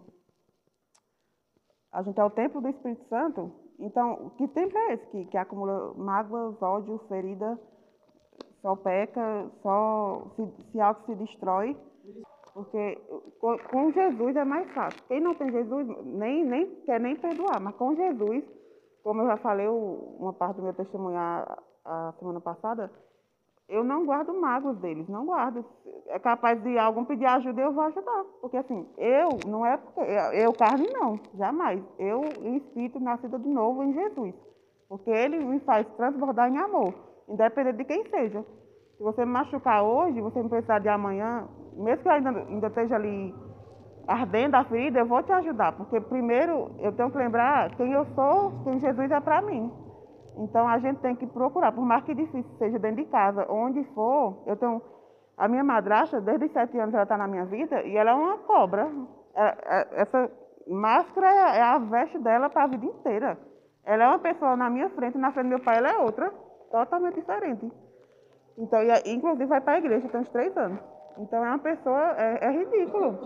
a 1.92 2.02
gente 2.02 2.18
é 2.18 2.24
o 2.24 2.30
templo 2.30 2.60
do 2.60 2.68
Espírito 2.68 3.04
Santo, 3.08 3.52
então, 3.78 4.30
que 4.38 4.46
templo 4.48 4.78
é 4.78 4.94
esse 4.94 5.06
que, 5.08 5.24
que 5.26 5.36
acumula 5.36 5.92
mágoas, 5.94 6.60
ódio, 6.62 7.00
ferida, 7.08 7.58
só 8.60 8.76
peca, 8.76 9.50
só 9.60 10.22
se, 10.36 10.70
se 10.70 10.80
auto 10.80 11.04
se 11.04 11.14
destrói? 11.16 11.76
Porque 12.54 13.00
com, 13.70 13.90
Jesus 13.90 14.36
é 14.36 14.44
mais 14.44 14.70
fácil. 14.72 15.02
Quem 15.08 15.20
não 15.20 15.34
tem 15.34 15.50
Jesus 15.50 15.86
nem, 16.04 16.44
nem 16.44 16.66
quer 16.82 17.00
nem 17.00 17.16
perdoar, 17.16 17.60
mas 17.60 17.74
com 17.74 17.94
Jesus, 17.96 18.44
como 19.02 19.22
eu 19.22 19.26
já 19.26 19.36
falei 19.38 19.66
uma 19.66 20.32
parte 20.32 20.56
do 20.56 20.62
meu 20.62 20.74
testemunho 20.74 21.16
a, 21.16 21.58
a 21.84 22.12
semana 22.18 22.40
passada, 22.40 22.90
eu 23.68 23.82
não 23.82 24.04
guardo 24.04 24.34
mágoas 24.34 24.76
deles, 24.78 25.08
não 25.08 25.24
guardo. 25.24 25.64
É 26.08 26.18
capaz 26.18 26.62
de 26.62 26.78
algum 26.78 27.04
pedir 27.04 27.26
ajuda, 27.26 27.60
eu 27.62 27.72
vou 27.72 27.84
ajudar. 27.84 28.24
Porque 28.40 28.56
assim, 28.56 28.86
eu, 28.98 29.30
não 29.46 29.64
é 29.64 29.76
porque, 29.76 30.00
eu 30.00 30.52
carne 30.52 30.86
não, 30.92 31.18
jamais. 31.34 31.82
Eu 31.98 32.22
espírito 32.56 33.00
nascido 33.00 33.38
de 33.38 33.48
novo 33.48 33.82
em 33.82 33.94
Jesus. 33.94 34.34
Porque 34.88 35.10
ele 35.10 35.42
me 35.44 35.58
faz 35.60 35.86
transbordar 35.96 36.52
em 36.52 36.58
amor, 36.58 36.92
independente 37.28 37.78
de 37.78 37.84
quem 37.84 38.04
seja. 38.10 38.44
Se 38.96 39.02
você 39.02 39.24
me 39.24 39.32
machucar 39.32 39.82
hoje, 39.82 40.20
você 40.20 40.42
me 40.42 40.50
precisar 40.50 40.78
de 40.80 40.88
amanhã, 40.88 41.48
mesmo 41.72 42.02
que 42.02 42.08
eu 42.08 42.12
ainda, 42.12 42.30
ainda 42.30 42.66
esteja 42.66 42.96
ali 42.96 43.34
ardendo 44.06 44.56
a 44.56 44.64
ferida, 44.64 45.00
eu 45.00 45.06
vou 45.06 45.22
te 45.22 45.32
ajudar, 45.32 45.72
porque 45.72 46.00
primeiro 46.00 46.72
eu 46.78 46.92
tenho 46.92 47.10
que 47.10 47.16
lembrar 47.16 47.74
quem 47.76 47.92
eu 47.92 48.04
sou, 48.14 48.52
quem 48.64 48.78
Jesus 48.80 49.10
é 49.10 49.20
para 49.20 49.40
mim. 49.42 49.72
Então 50.38 50.66
a 50.66 50.78
gente 50.78 51.00
tem 51.00 51.14
que 51.14 51.26
procurar, 51.26 51.72
por 51.72 51.84
mais 51.84 52.04
que 52.04 52.14
difícil 52.14 52.50
seja 52.58 52.78
dentro 52.78 53.04
de 53.04 53.10
casa, 53.10 53.46
onde 53.50 53.84
for, 53.94 54.42
eu 54.46 54.56
tenho. 54.56 54.80
A 55.36 55.48
minha 55.48 55.64
madrasta, 55.64 56.20
desde 56.20 56.44
os 56.46 56.52
sete 56.52 56.78
anos, 56.78 56.94
ela 56.94 57.02
está 57.04 57.16
na 57.16 57.26
minha 57.26 57.44
vida 57.46 57.82
e 57.82 57.96
ela 57.96 58.10
é 58.10 58.14
uma 58.14 58.38
cobra. 58.38 58.90
É, 59.34 59.42
é, 59.42 60.02
essa 60.02 60.30
máscara 60.68 61.26
é, 61.26 61.58
é 61.58 61.62
a 61.62 61.78
veste 61.78 62.18
dela 62.18 62.50
para 62.50 62.64
a 62.64 62.66
vida 62.66 62.84
inteira. 62.84 63.38
Ela 63.84 64.04
é 64.04 64.08
uma 64.08 64.18
pessoa 64.18 64.56
na 64.56 64.70
minha 64.70 64.88
frente, 64.90 65.18
na 65.18 65.32
frente 65.32 65.46
do 65.46 65.48
meu 65.50 65.60
pai 65.60 65.78
ela 65.78 65.88
é 65.90 65.98
outra, 65.98 66.30
totalmente 66.70 67.14
diferente. 67.14 67.72
Então, 68.56 68.80
inclusive 69.06 69.46
vai 69.46 69.60
para 69.60 69.74
a 69.74 69.78
igreja, 69.78 70.08
tem 70.08 70.20
uns 70.20 70.28
três 70.28 70.56
anos. 70.56 70.78
Então 71.18 71.44
é 71.44 71.48
uma 71.48 71.58
pessoa, 71.58 72.14
é, 72.16 72.46
é 72.46 72.50
ridículo. 72.50 73.18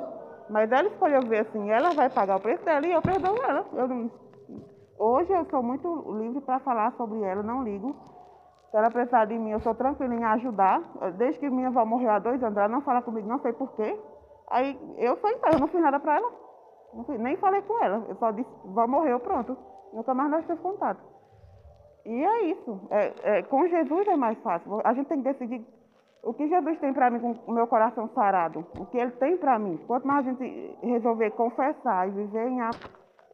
Mas 0.49 0.71
ela 0.71 0.89
escolheu 0.89 1.23
ver 1.23 1.41
assim, 1.41 1.71
ela 1.71 1.91
vai 1.91 2.09
pagar 2.09 2.37
o 2.37 2.41
preço 2.41 2.65
dela 2.65 2.87
e 2.87 2.93
eu 2.93 3.03
perdoo 3.03 3.37
ela. 3.43 3.67
Eu 3.73 3.89
não, 3.89 4.11
hoje 4.99 5.33
eu 5.33 5.45
sou 5.47 5.63
muito 5.63 5.89
livre 6.19 6.41
para 6.41 6.59
falar 6.61 6.93
sobre 6.93 7.23
ela, 7.23 7.43
não 7.43 7.63
ligo. 7.63 7.95
Se 8.71 8.77
ela 8.77 8.91
precisar 8.91 9.25
de 9.27 9.39
mim, 9.39 9.51
eu 9.51 9.61
sou 9.61 9.75
tranquila 9.75 10.15
em 10.15 10.25
ajudar. 10.25 10.81
Desde 11.17 11.41
que 11.41 11.49
minha 11.49 11.69
avó 11.69 11.85
morreu 11.85 12.11
há 12.11 12.19
dois 12.19 12.43
anos, 12.43 12.57
ela 12.57 12.69
não 12.69 12.81
fala 12.81 13.01
comigo, 13.01 13.29
não 13.29 13.39
sei 13.41 13.53
porquê. 13.53 13.99
Aí 14.51 14.79
eu 14.99 15.17
sou 15.17 15.31
então, 15.31 15.51
eu 15.53 15.61
não 15.61 15.69
fiz 15.69 15.81
nada 15.81 15.99
para 16.01 16.17
ela. 16.17 16.31
Nem 17.19 17.37
falei 17.37 17.63
com 17.63 17.83
ela. 17.83 18.05
Eu 18.09 18.17
só 18.17 18.31
disse, 18.31 18.51
vó 18.65 18.87
morreu, 18.87 19.21
pronto. 19.21 19.57
Nunca 19.93 20.15
mais 20.15 20.31
nós 20.31 20.47
temos 20.47 20.63
contato. 20.63 21.01
E 22.05 22.25
é 22.25 22.45
isso. 22.45 22.81
É, 22.91 23.13
é, 23.23 23.43
com 23.43 23.67
Jesus 23.67 24.07
é 24.09 24.17
mais 24.17 24.39
fácil. 24.39 24.81
A 24.85 24.93
gente 24.95 25.09
tem 25.09 25.23
que 25.23 25.33
decidir 25.33 25.67
o 26.23 26.33
que 26.35 26.49
Jesus 26.49 26.79
tem 26.79 26.93
para 26.93 27.11
mim 27.11 27.21
com 27.21 27.35
o 27.47 27.55
meu 27.55 27.67
coração 27.67 28.09
sarado, 28.09 28.67
o 28.79 28.87
que 28.87 28.99
Ele 28.99 29.13
tem 29.13 29.37
para 29.37 29.59
mim. 29.59 29.77
Quanto 29.87 30.07
mais 30.07 30.27
a 30.27 30.31
gente 30.31 30.79
resolver 30.83 31.31
confessar 31.31 32.09
e 32.09 32.13
viver 32.13 32.49
em 32.49 32.61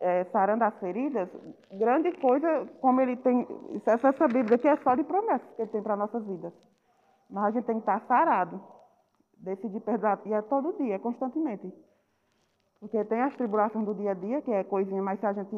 é, 0.02 0.24
sarando 0.24 0.64
as 0.64 0.76
feridas, 0.80 1.28
grande 1.70 2.10
coisa 2.18 2.66
como 2.80 3.00
Ele 3.00 3.16
tem. 3.16 3.46
Essa, 3.86 4.26
Bíblia 4.26 4.56
aqui 4.56 4.66
é 4.66 4.76
só 4.78 4.96
de 4.96 5.04
promessas 5.04 5.48
que 5.54 5.62
Ele 5.62 5.70
tem 5.70 5.82
para 5.82 5.96
nossas 5.96 6.26
vidas. 6.26 6.52
Mas 7.30 7.44
a 7.44 7.50
gente 7.52 7.64
tem 7.64 7.76
que 7.76 7.82
estar 7.82 8.00
sarado, 8.00 8.60
decidir 9.38 9.80
perdoar, 9.80 10.20
e 10.26 10.34
é 10.34 10.42
todo 10.42 10.76
dia, 10.76 10.96
é 10.96 10.98
constantemente. 10.98 11.72
Porque 12.80 13.02
tem 13.04 13.22
as 13.22 13.34
tribulações 13.36 13.86
do 13.86 13.94
dia 13.94 14.10
a 14.10 14.14
dia, 14.14 14.42
que 14.42 14.50
é 14.50 14.64
coisinha, 14.64 15.00
mas 15.00 15.20
se 15.20 15.26
a 15.26 15.32
gente 15.32 15.56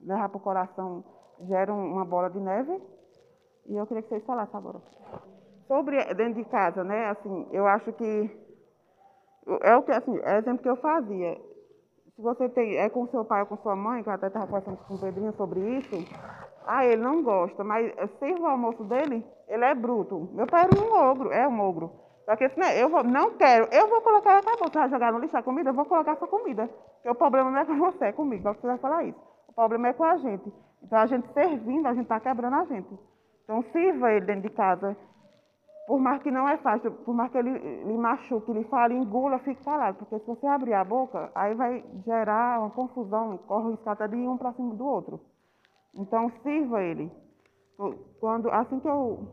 levar 0.00 0.30
para 0.30 0.38
o 0.38 0.40
coração, 0.40 1.04
gera 1.40 1.72
uma 1.72 2.04
bola 2.04 2.30
de 2.30 2.40
neve. 2.40 2.80
E 3.66 3.76
eu 3.76 3.86
queria 3.86 4.02
que 4.02 4.08
vocês 4.08 4.24
falassem 4.24 4.56
agora. 4.56 4.80
Sobre 5.68 6.02
dentro 6.14 6.42
de 6.42 6.44
casa, 6.46 6.82
né? 6.82 7.10
Assim, 7.10 7.46
eu 7.52 7.66
acho 7.66 7.92
que 7.92 8.46
é 9.60 9.76
o 9.76 9.82
que 9.82 9.92
assim, 9.92 10.18
é 10.22 10.36
o 10.36 10.38
exemplo 10.38 10.62
que 10.62 10.68
eu 10.68 10.76
fazia. 10.76 11.38
Se 12.16 12.22
você 12.22 12.48
tem, 12.48 12.78
é 12.78 12.88
com 12.88 13.06
seu 13.08 13.26
pai 13.26 13.42
ou 13.42 13.46
com 13.46 13.58
sua 13.58 13.76
mãe, 13.76 14.02
que 14.02 14.08
eu 14.08 14.12
até 14.14 14.28
estava 14.28 14.46
conversando 14.46 14.78
com 14.78 14.94
o 14.94 14.98
Pedrinho 14.98 15.34
sobre 15.34 15.60
isso, 15.76 15.96
ah, 16.66 16.82
ele 16.82 17.02
não 17.02 17.22
gosta, 17.22 17.62
mas 17.62 17.92
sirva 18.18 18.40
o 18.40 18.46
almoço 18.46 18.82
dele, 18.84 19.22
ele 19.46 19.64
é 19.64 19.74
bruto. 19.74 20.26
Meu 20.32 20.46
pai 20.46 20.64
era 20.64 20.80
um 20.82 21.10
ogro, 21.10 21.30
é 21.30 21.46
um 21.46 21.60
ogro. 21.60 21.92
Porque 22.24 22.48
se 22.48 22.58
né, 22.58 22.82
eu 22.82 22.88
vou, 22.88 23.04
não 23.04 23.32
quero, 23.32 23.68
eu 23.70 23.86
vou 23.88 24.00
colocar, 24.00 24.38
acabou, 24.38 24.66
você 24.66 24.78
vai 24.78 24.88
jogar 24.88 25.12
no 25.12 25.18
lixo 25.18 25.36
a 25.36 25.42
comida, 25.42 25.68
eu 25.68 25.74
vou 25.74 25.84
colocar 25.84 26.16
sua 26.16 26.26
comida. 26.26 26.66
Porque 26.94 27.10
o 27.10 27.14
problema 27.14 27.50
não 27.50 27.58
é 27.58 27.66
com 27.66 27.76
você, 27.76 28.06
é 28.06 28.12
comigo, 28.12 28.42
você 28.42 28.66
vai 28.66 28.78
falar 28.78 29.04
isso. 29.04 29.20
O 29.46 29.52
problema 29.52 29.88
é 29.88 29.92
com 29.92 30.04
a 30.04 30.16
gente. 30.16 30.50
Então 30.82 30.98
a 30.98 31.06
gente 31.06 31.30
servindo, 31.34 31.86
a 31.86 31.92
gente 31.92 32.04
está 32.04 32.18
quebrando 32.18 32.56
a 32.56 32.64
gente. 32.64 32.98
Então 33.44 33.62
sirva 33.72 34.10
ele 34.10 34.24
dentro 34.24 34.48
de 34.48 34.50
casa. 34.50 34.96
Por 35.86 36.00
mais 36.00 36.20
que 36.20 36.32
não 36.32 36.48
é 36.48 36.56
fácil, 36.56 36.90
por 36.90 37.14
mais 37.14 37.30
que 37.30 37.38
ele 37.38 37.56
lhe 37.84 37.96
machuque, 37.96 38.50
ele 38.50 38.64
fale, 38.64 38.94
engula, 38.94 39.38
fique 39.38 39.62
calado. 39.62 39.98
Porque 39.98 40.18
se 40.18 40.26
você 40.26 40.44
abrir 40.44 40.74
a 40.74 40.84
boca, 40.84 41.30
aí 41.32 41.54
vai 41.54 41.84
gerar 42.04 42.58
uma 42.58 42.70
confusão, 42.70 43.38
corre 43.46 43.68
o 43.68 43.70
risco 43.70 44.08
de 44.08 44.16
um 44.16 44.36
para 44.36 44.52
cima 44.54 44.74
do 44.74 44.84
outro. 44.84 45.20
Então, 45.94 46.28
sirva 46.42 46.82
ele. 46.82 47.10
Quando, 48.18 48.50
assim 48.50 48.80
que 48.80 48.88
eu. 48.88 49.28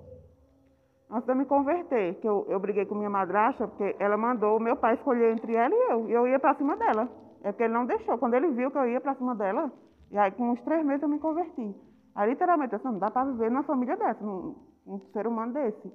Antes 1.09 1.25
de 1.25 1.31
eu 1.31 1.35
me 1.35 1.45
converter, 1.45 2.19
que 2.19 2.27
eu, 2.27 2.45
eu 2.47 2.59
briguei 2.59 2.85
com 2.85 2.95
minha 2.95 3.09
madrasta, 3.09 3.67
porque 3.67 3.95
ela 3.99 4.15
mandou 4.15 4.59
meu 4.59 4.75
pai 4.75 4.93
escolher 4.93 5.33
entre 5.33 5.55
ela 5.55 5.73
e 5.73 5.91
eu. 5.91 6.09
E 6.09 6.13
eu 6.13 6.27
ia 6.27 6.39
para 6.39 6.53
cima 6.55 6.77
dela. 6.77 7.09
É 7.43 7.51
porque 7.51 7.63
ele 7.63 7.73
não 7.73 7.85
deixou. 7.85 8.17
Quando 8.19 8.35
ele 8.35 8.49
viu 8.49 8.69
que 8.69 8.77
eu 8.77 8.87
ia 8.87 9.01
para 9.01 9.15
cima 9.15 9.33
dela, 9.33 9.71
e 10.11 10.17
aí 10.19 10.31
com 10.31 10.51
uns 10.51 10.61
três 10.61 10.85
meses 10.85 11.01
eu 11.01 11.09
me 11.09 11.19
converti. 11.19 11.75
Aí 12.15 12.29
literalmente, 12.29 12.75
assim, 12.75 12.87
não 12.87 12.99
dá 12.99 13.09
para 13.09 13.31
viver 13.31 13.49
numa 13.49 13.63
família 13.63 13.97
dessa, 13.97 14.23
num, 14.23 14.55
num 14.85 14.99
ser 15.11 15.25
humano 15.25 15.53
desse 15.53 15.91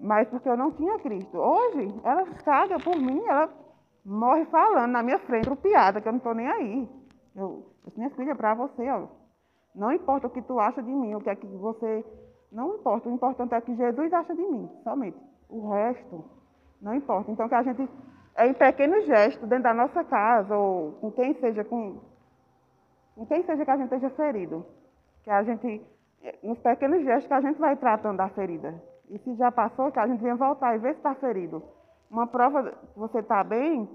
mas 0.00 0.28
porque 0.28 0.48
eu 0.48 0.56
não 0.56 0.72
tinha 0.72 0.98
Cristo. 0.98 1.38
Hoje, 1.38 1.92
ela 2.04 2.24
caga 2.44 2.78
por 2.78 2.96
mim, 2.96 3.22
ela 3.26 3.48
morre 4.04 4.44
falando 4.46 4.92
na 4.92 5.02
minha 5.02 5.18
frente, 5.18 5.54
piada, 5.56 6.00
que 6.00 6.08
eu 6.08 6.12
não 6.12 6.18
estou 6.18 6.34
nem 6.34 6.46
aí. 6.46 6.88
Eu, 7.34 7.66
minha 7.96 8.10
filha, 8.10 8.34
para 8.34 8.54
você, 8.54 8.88
ó, 8.90 9.06
não 9.74 9.92
importa 9.92 10.26
o 10.26 10.30
que 10.30 10.42
tu 10.42 10.58
acha 10.58 10.82
de 10.82 10.90
mim, 10.90 11.14
o 11.14 11.20
que 11.20 11.30
é 11.30 11.36
que 11.36 11.46
você. 11.46 12.04
Não 12.50 12.76
importa, 12.76 13.08
o 13.08 13.12
importante 13.12 13.54
é 13.54 13.60
que 13.60 13.74
Jesus 13.74 14.12
acha 14.12 14.34
de 14.34 14.42
mim, 14.42 14.70
somente. 14.82 15.18
O 15.48 15.70
resto, 15.70 16.24
não 16.80 16.94
importa. 16.94 17.30
Então, 17.30 17.48
que 17.48 17.54
a 17.54 17.62
gente, 17.62 17.88
é 18.36 18.46
em 18.46 18.54
pequenos 18.54 19.04
gestos, 19.06 19.48
dentro 19.48 19.64
da 19.64 19.74
nossa 19.74 20.02
casa, 20.04 20.56
ou 20.56 20.92
com 20.92 21.12
quem 21.12 21.34
seja, 21.34 21.64
com, 21.64 22.00
com 23.14 23.26
quem 23.26 23.42
seja 23.44 23.64
que 23.64 23.70
a 23.70 23.76
gente 23.76 23.92
esteja 23.92 24.10
ferido, 24.10 24.64
que 25.22 25.30
a 25.30 25.42
gente, 25.42 25.82
nos 26.42 26.58
pequenos 26.58 27.04
gestos 27.04 27.26
que 27.26 27.34
a 27.34 27.40
gente 27.40 27.58
vai 27.58 27.76
tratando 27.76 28.16
da 28.16 28.28
ferida. 28.30 28.82
E 29.10 29.18
se 29.18 29.34
já 29.36 29.50
passou, 29.50 29.90
que 29.90 29.98
a 29.98 30.06
gente 30.06 30.22
venha 30.22 30.36
voltar 30.36 30.74
e 30.74 30.78
ver 30.78 30.92
se 30.92 30.98
está 30.98 31.14
ferido. 31.14 31.62
Uma 32.10 32.26
prova 32.26 32.62
que 32.70 32.98
você 32.98 33.18
está 33.18 33.42
bem, 33.42 33.88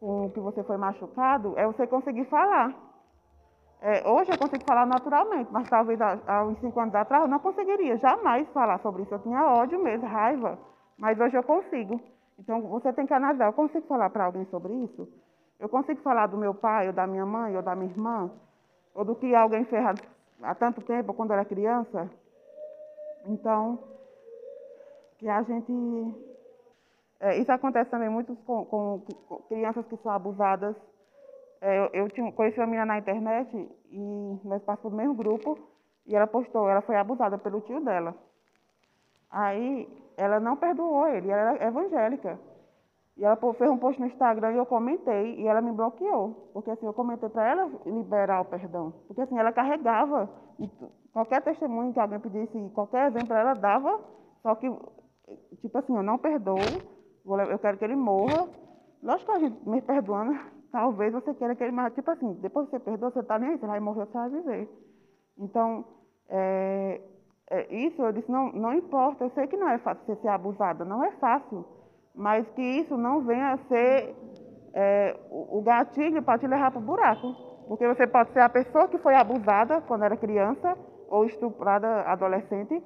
com 0.00 0.30
que 0.30 0.40
você 0.40 0.62
foi 0.64 0.76
machucado, 0.76 1.54
é 1.56 1.66
você 1.66 1.86
conseguir 1.86 2.24
falar. 2.26 2.74
É, 3.80 4.08
hoje 4.08 4.32
eu 4.32 4.38
consigo 4.38 4.64
falar 4.64 4.86
naturalmente, 4.86 5.52
mas 5.52 5.68
talvez 5.68 6.00
há, 6.00 6.44
uns 6.44 6.58
cinco 6.60 6.80
anos 6.80 6.94
atrás 6.94 7.22
eu 7.22 7.28
não 7.28 7.38
conseguiria 7.38 7.96
jamais 7.98 8.48
falar 8.48 8.78
sobre 8.80 9.02
isso. 9.02 9.14
Eu 9.14 9.18
tinha 9.20 9.44
ódio 9.44 9.82
mesmo, 9.82 10.06
raiva, 10.06 10.58
mas 10.98 11.18
hoje 11.20 11.36
eu 11.36 11.42
consigo. 11.42 12.00
Então 12.38 12.60
você 12.62 12.92
tem 12.92 13.06
que 13.06 13.14
analisar, 13.14 13.46
eu 13.46 13.52
consigo 13.52 13.86
falar 13.86 14.10
para 14.10 14.24
alguém 14.24 14.44
sobre 14.46 14.72
isso? 14.72 15.08
Eu 15.58 15.68
consigo 15.68 16.00
falar 16.00 16.26
do 16.26 16.36
meu 16.36 16.54
pai, 16.54 16.88
ou 16.88 16.92
da 16.92 17.06
minha 17.06 17.24
mãe, 17.24 17.56
ou 17.56 17.62
da 17.62 17.74
minha 17.74 17.90
irmã, 17.90 18.30
ou 18.94 19.04
do 19.04 19.14
que 19.14 19.34
alguém 19.34 19.64
fez 19.64 19.84
há 20.42 20.54
tanto 20.54 20.80
tempo, 20.82 21.14
quando 21.14 21.32
era 21.32 21.44
criança? 21.44 22.10
Então, 23.26 23.78
que 25.18 25.28
a 25.28 25.42
gente. 25.42 25.72
É, 27.20 27.38
isso 27.38 27.50
acontece 27.50 27.90
também 27.90 28.08
muito 28.08 28.36
com, 28.46 28.64
com, 28.66 29.02
com, 29.28 29.36
crianças 29.48 29.86
que 29.86 29.96
são 29.98 30.12
abusadas. 30.12 30.76
É, 31.60 31.78
eu, 31.78 31.90
eu 31.92 32.10
tinha, 32.10 32.30
conheci 32.32 32.58
uma 32.60 32.66
menina 32.66 32.86
na 32.86 32.98
internet 32.98 33.68
e 33.90 34.40
nós 34.44 34.62
passamos 34.62 34.92
do 34.92 34.96
mesmo 34.96 35.14
grupo 35.14 35.58
e 36.06 36.14
ela 36.14 36.26
postou, 36.26 36.68
ela 36.68 36.82
foi 36.82 36.96
abusada 36.96 37.38
pelo 37.38 37.62
tio 37.62 37.80
dela. 37.80 38.14
Aí 39.30 39.88
ela 40.16 40.38
não 40.38 40.56
perdoou 40.56 41.08
ele, 41.08 41.30
ela 41.30 41.54
era 41.54 41.66
evangélica. 41.66 42.38
E 43.16 43.24
ela 43.24 43.36
fez 43.36 43.70
um 43.70 43.78
post 43.78 43.98
no 43.98 44.06
Instagram 44.06 44.52
e 44.52 44.58
eu 44.58 44.66
comentei 44.66 45.36
e 45.36 45.46
ela 45.46 45.62
me 45.62 45.72
bloqueou. 45.72 46.50
Porque 46.52 46.70
assim, 46.70 46.84
eu 46.84 46.92
comentei 46.92 47.28
para 47.30 47.48
ela 47.48 47.70
liberar 47.86 48.42
o 48.42 48.44
perdão. 48.44 48.92
Porque 49.06 49.22
assim, 49.22 49.38
ela 49.38 49.52
carregava. 49.52 50.28
qualquer 51.14 51.40
testemunho 51.42 51.94
que 51.94 52.00
alguém 52.00 52.20
pedisse, 52.20 52.70
qualquer 52.74 53.08
exemplo, 53.08 53.34
ela 53.34 53.54
dava. 53.54 54.00
Só 54.42 54.54
que 54.54 54.68
tipo 55.60 55.78
assim, 55.78 55.96
eu 55.96 56.02
não 56.02 56.18
perdoo, 56.18 56.58
eu 57.50 57.58
quero 57.58 57.76
que 57.78 57.84
ele 57.84 57.96
morra. 57.96 58.48
Lógico 59.02 59.30
que 59.30 59.36
a 59.36 59.40
gente 59.40 59.68
me 59.68 59.80
perdoando, 59.82 60.38
talvez 60.70 61.12
você 61.12 61.34
queira 61.34 61.54
que 61.54 61.62
ele 61.62 61.72
morra. 61.72 61.90
Tipo 61.90 62.10
assim, 62.10 62.32
depois 62.34 62.66
que 62.66 62.72
você 62.72 62.80
perdoa, 62.80 63.10
você 63.10 63.20
está 63.20 63.38
nem 63.38 63.50
aí, 63.50 63.58
você 63.58 63.66
vai 63.66 63.80
morrer, 63.80 64.06
você 64.06 64.18
vai 64.18 64.30
viver. 64.30 64.68
Então, 65.38 65.84
é, 66.28 67.00
é, 67.50 67.74
isso 67.74 68.02
eu 68.02 68.12
disse, 68.12 68.30
não, 68.30 68.52
não 68.52 68.72
importa, 68.72 69.24
eu 69.24 69.30
sei 69.30 69.46
que 69.46 69.56
não 69.56 69.68
é 69.68 69.78
fácil 69.78 70.04
você 70.04 70.16
ser 70.20 70.28
abusada, 70.28 70.84
não 70.84 71.04
é 71.04 71.12
fácil, 71.12 71.64
mas 72.14 72.48
que 72.50 72.62
isso 72.62 72.96
não 72.96 73.20
venha 73.20 73.52
a 73.52 73.58
ser 73.58 74.14
é, 74.74 75.16
o, 75.30 75.58
o 75.58 75.62
gatilho 75.62 76.22
para 76.22 76.38
te 76.38 76.46
levar 76.46 76.70
para 76.70 76.80
o 76.80 76.84
buraco. 76.84 77.32
Porque 77.68 77.86
você 77.86 78.06
pode 78.06 78.32
ser 78.32 78.40
a 78.40 78.48
pessoa 78.48 78.88
que 78.88 78.98
foi 78.98 79.14
abusada 79.14 79.80
quando 79.82 80.04
era 80.04 80.16
criança 80.16 80.76
ou 81.08 81.24
estuprada 81.24 82.02
adolescente, 82.02 82.82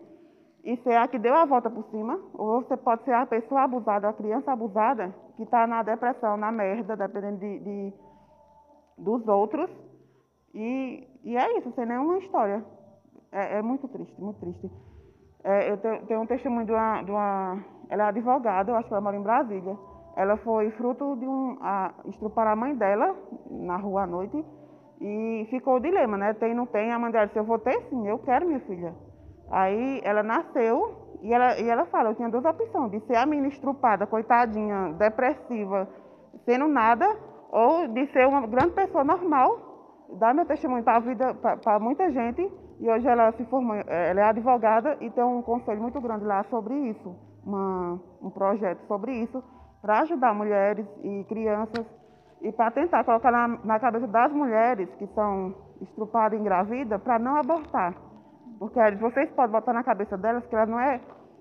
e 0.64 0.76
ser 0.78 0.96
a 0.96 1.08
que 1.08 1.18
deu 1.18 1.34
a 1.34 1.44
volta 1.44 1.70
por 1.70 1.84
cima, 1.90 2.20
ou 2.34 2.62
você 2.62 2.76
pode 2.76 3.04
ser 3.04 3.14
a 3.14 3.26
pessoa 3.26 3.62
abusada, 3.62 4.08
a 4.08 4.12
criança 4.12 4.52
abusada, 4.52 5.14
que 5.36 5.42
está 5.42 5.66
na 5.66 5.82
depressão, 5.82 6.36
na 6.36 6.52
merda, 6.52 6.96
dependendo 6.96 7.38
de, 7.38 7.58
de, 7.60 7.92
dos 8.98 9.26
outros. 9.26 9.70
E, 10.54 11.06
e 11.24 11.36
é 11.36 11.58
isso, 11.58 11.72
sem 11.74 11.86
nenhuma 11.86 12.18
história. 12.18 12.64
É, 13.32 13.58
é 13.58 13.62
muito 13.62 13.88
triste, 13.88 14.20
muito 14.20 14.40
triste. 14.40 14.70
É, 15.42 15.70
eu 15.70 15.78
tenho, 15.78 16.06
tenho, 16.06 16.20
um 16.20 16.26
testemunho 16.26 16.66
de 16.66 16.72
uma, 16.72 17.02
de 17.02 17.10
uma, 17.10 17.64
Ela 17.88 18.04
é 18.04 18.08
advogada, 18.08 18.70
eu 18.70 18.76
acho 18.76 18.88
que 18.88 18.92
ela 18.92 19.00
mora 19.00 19.16
em 19.16 19.22
Brasília. 19.22 19.76
Ela 20.16 20.36
foi 20.38 20.70
fruto 20.72 21.16
de 21.16 21.26
um. 21.26 21.56
A, 21.60 21.94
estrupar 22.06 22.46
a 22.46 22.56
mãe 22.56 22.74
dela 22.74 23.16
na 23.48 23.76
rua 23.76 24.02
à 24.02 24.06
noite. 24.06 24.44
E 25.00 25.46
ficou 25.48 25.76
o 25.76 25.80
dilema, 25.80 26.18
né? 26.18 26.34
Tem, 26.34 26.52
não 26.52 26.66
tem. 26.66 26.92
A 26.92 26.98
mãe 26.98 27.10
dela 27.10 27.26
disse: 27.26 27.38
Eu 27.38 27.44
vou 27.44 27.58
ter 27.58 27.80
sim, 27.88 28.06
eu 28.06 28.18
quero 28.18 28.46
minha 28.46 28.60
filha. 28.60 28.94
Aí 29.50 30.00
ela 30.04 30.22
nasceu 30.22 31.18
e 31.22 31.32
ela, 31.32 31.58
e 31.60 31.68
ela 31.68 31.84
fala, 31.86 32.10
eu 32.10 32.14
tinha 32.14 32.30
duas 32.30 32.44
opções, 32.44 32.90
de 32.92 33.00
ser 33.00 33.16
a 33.16 33.26
menina 33.26 33.48
estrupada, 33.48 34.06
coitadinha, 34.06 34.92
depressiva, 34.92 35.88
sendo 36.44 36.68
nada, 36.68 37.06
ou 37.50 37.88
de 37.88 38.06
ser 38.06 38.26
uma 38.26 38.46
grande 38.46 38.72
pessoa 38.72 39.04
normal, 39.04 39.58
dar 40.18 40.34
meu 40.34 40.46
testemunho 40.46 40.82
para 40.82 40.96
a 40.96 41.00
vida, 41.00 41.34
para 41.34 41.78
muita 41.78 42.10
gente. 42.10 42.50
E 42.78 42.88
hoje 42.88 43.06
ela 43.06 43.30
se 43.32 43.44
formou, 43.44 43.76
ela 43.76 44.20
é 44.20 44.24
advogada 44.24 44.96
e 45.00 45.10
tem 45.10 45.22
um 45.22 45.42
conselho 45.42 45.82
muito 45.82 46.00
grande 46.00 46.24
lá 46.24 46.42
sobre 46.44 46.74
isso, 46.88 47.14
uma, 47.44 48.00
um 48.22 48.30
projeto 48.30 48.80
sobre 48.86 49.12
isso, 49.12 49.44
para 49.82 50.00
ajudar 50.00 50.32
mulheres 50.32 50.86
e 51.02 51.24
crianças 51.24 51.84
e 52.40 52.50
para 52.50 52.70
tentar 52.70 53.04
colocar 53.04 53.30
na, 53.30 53.48
na, 53.64 53.78
cabeça 53.78 54.06
das 54.06 54.32
mulheres 54.32 54.88
que 54.94 55.06
são 55.08 55.54
estrupadas 55.82 56.38
e 56.38 56.40
engravidas 56.40 57.00
para 57.02 57.18
não 57.18 57.36
abortar. 57.36 57.94
Porque 58.60 58.78
vocês 58.96 59.30
podem 59.30 59.52
botar 59.52 59.72
na 59.72 59.82
cabeça 59.82 60.18
delas 60.18 60.44
que 60.46 60.54
ela 60.54 60.66
não 60.66 60.78
é, 60.78 61.00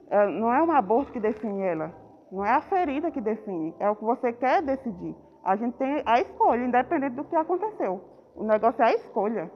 é, 0.10 0.28
não 0.40 0.54
é 0.54 0.64
um 0.64 0.72
aborto 0.72 1.12
que 1.12 1.20
define 1.20 1.62
ela, 1.62 1.92
não 2.32 2.46
é 2.46 2.52
a 2.52 2.62
ferida 2.62 3.12
que 3.12 3.20
define, 3.20 3.76
é 3.78 3.90
o 3.90 3.96
que 3.98 4.06
você 4.06 4.32
quer 4.32 4.62
decidir. 4.62 5.14
A 5.44 5.58
gente 5.58 5.78
tem 5.78 6.02
a 6.06 6.22
escolha, 6.22 6.64
independente 6.64 7.18
do 7.18 7.26
que 7.26 7.36
aconteceu. 7.36 8.00
O 8.38 8.46
negócio 8.46 8.82
é 8.82 8.86
a 8.86 8.94
escolha. 8.94 9.52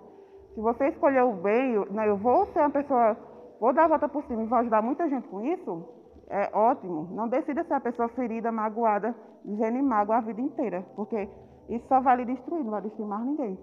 Se 0.53 0.59
você 0.59 0.89
escolher 0.89 1.23
o 1.23 1.35
bem, 1.35 1.71
eu, 1.71 1.85
né, 1.89 2.09
eu 2.09 2.17
vou 2.17 2.45
ser 2.47 2.59
uma 2.59 2.69
pessoa, 2.69 3.15
vou 3.61 3.73
dar 3.73 3.85
a 3.85 3.87
volta 3.87 4.09
por 4.09 4.25
cima 4.25 4.43
e 4.43 4.45
vou 4.45 4.57
ajudar 4.57 4.81
muita 4.81 5.07
gente 5.07 5.25
com 5.29 5.41
isso, 5.45 5.87
é 6.29 6.49
ótimo. 6.53 7.07
Não 7.11 7.29
decida 7.29 7.63
ser 7.63 7.75
a 7.75 7.79
pessoa 7.79 8.09
ferida, 8.09 8.51
magoada, 8.51 9.15
dizendo 9.45 9.81
mágoa 9.81 10.17
a 10.17 10.21
vida 10.21 10.41
inteira, 10.41 10.85
porque 10.97 11.29
isso 11.69 11.87
só 11.87 12.01
vai 12.01 12.17
lhe 12.17 12.25
destruir, 12.25 12.61
não 12.65 12.71
vai 12.71 12.81
destruir 12.81 13.07
mais 13.07 13.25
ninguém. 13.25 13.57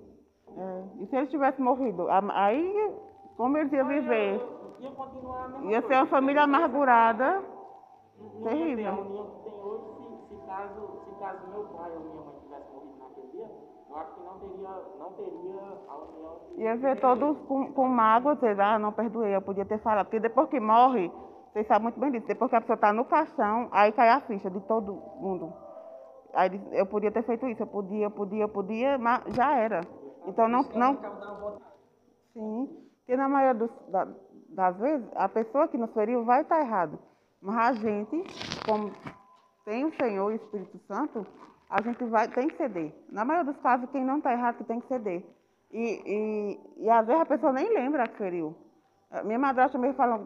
É, 0.57 0.85
e 1.01 1.07
se 1.07 1.17
ele 1.17 1.27
tivesse 1.27 1.61
morrido, 1.61 2.07
aí 2.09 2.91
como 3.41 3.57
ele 3.57 3.75
ia 3.75 3.85
viver? 3.85 4.35
Ia, 4.81 4.91
continuar 4.91 5.65
ia 5.65 5.81
ser 5.81 5.95
uma 5.95 6.07
família 6.09 6.43
amargurada, 6.43 7.43
não 8.19 8.43
terrível. 8.43 8.93
a 8.93 9.01
união 9.01 9.31
que 9.31 9.45
tem 9.45 9.61
hoje, 9.63 9.85
se, 9.97 10.29
se, 10.29 10.47
caso, 10.47 11.01
se 11.07 11.19
caso 11.19 11.49
meu 11.49 11.65
pai 11.65 11.91
ou 11.91 12.01
minha 12.01 12.23
mãe 12.23 12.35
tivesse 12.43 12.71
morrido 12.75 12.99
naquele 12.99 13.29
dia, 13.29 13.51
eu 13.89 13.97
acho 13.97 14.15
que 14.15 14.21
não 14.21 14.39
teria, 14.41 14.69
não 14.99 15.13
teria 15.15 15.63
a 15.89 15.97
união. 15.97 16.41
Ia 16.59 16.77
ver 16.77 17.01
todos 17.01 17.39
com, 17.47 17.73
com 17.73 17.89
mágoa, 17.89 18.35
dizer, 18.35 18.61
ah, 18.61 18.79
não 18.79 18.93
perdoei, 18.93 19.35
eu 19.35 19.41
podia 19.41 19.65
ter 19.65 19.79
falado. 19.79 20.05
Porque 20.05 20.21
depois 20.21 20.51
que 20.51 20.61
morre, 20.61 21.11
vocês 21.51 21.67
sabem 21.67 21.85
muito 21.85 21.99
bem 21.99 22.11
disso. 22.11 22.27
Depois 22.27 22.51
que 22.51 22.57
a 22.57 22.61
pessoa 22.61 22.75
está 22.75 22.93
no 22.93 23.07
caixão, 23.07 23.71
aí 23.73 23.91
cai 23.93 24.11
a 24.11 24.21
ficha 24.21 24.51
de 24.51 24.61
todo 24.67 24.93
mundo. 25.19 25.51
Aí 26.35 26.61
eu 26.73 26.85
podia 26.85 27.11
ter 27.11 27.23
feito 27.23 27.49
isso, 27.49 27.63
eu 27.63 27.67
podia, 27.67 28.05
eu 28.05 28.11
podia, 28.11 28.43
eu 28.43 28.49
podia, 28.51 28.99
mas 28.99 29.25
já 29.35 29.57
era. 29.57 29.81
Então 30.27 30.47
não. 30.47 30.63
não... 30.75 30.99
Sim, 32.35 32.90
porque 33.01 33.17
na 33.17 33.29
maioria 33.29 33.55
dos, 33.55 33.71
da, 33.89 34.07
das 34.51 34.77
vezes 34.79 35.07
a 35.15 35.29
pessoa 35.29 35.69
que 35.69 35.79
nos 35.79 35.93
feriu 35.93 36.25
vai 36.25 36.43
estar 36.43 36.61
errado. 36.61 36.99
Mas 37.41 37.77
a 37.77 37.81
gente, 37.81 38.25
como 38.67 38.93
tem 39.65 39.85
o 39.85 39.95
Senhor 39.95 40.31
e 40.31 40.35
o 40.35 40.37
Espírito 40.37 40.79
Santo, 40.87 41.27
a 41.69 41.81
gente 41.83 42.05
vai, 42.05 42.29
tem 42.29 42.49
que 42.49 42.57
ceder. 42.57 42.93
Na 43.11 43.25
maioria 43.25 43.53
dos 43.53 43.63
casos, 43.63 43.89
quem 43.91 44.05
não 44.05 44.19
está 44.19 44.33
errado 44.33 44.57
que 44.57 44.65
tem 44.65 44.81
que 44.81 44.89
ceder. 44.89 45.25
E, 45.73 46.03
e, 46.05 46.85
e 46.85 46.91
às 46.91 47.07
vezes 47.07 47.23
a 47.23 47.27
pessoa 47.27 47.53
nem 47.53 47.73
lembra 47.73 48.09
que 48.09 48.19
feriu. 48.19 48.55
Minha 49.25 49.39
madrasta 49.39 49.79
me 49.79 49.93
fala, 49.95 50.25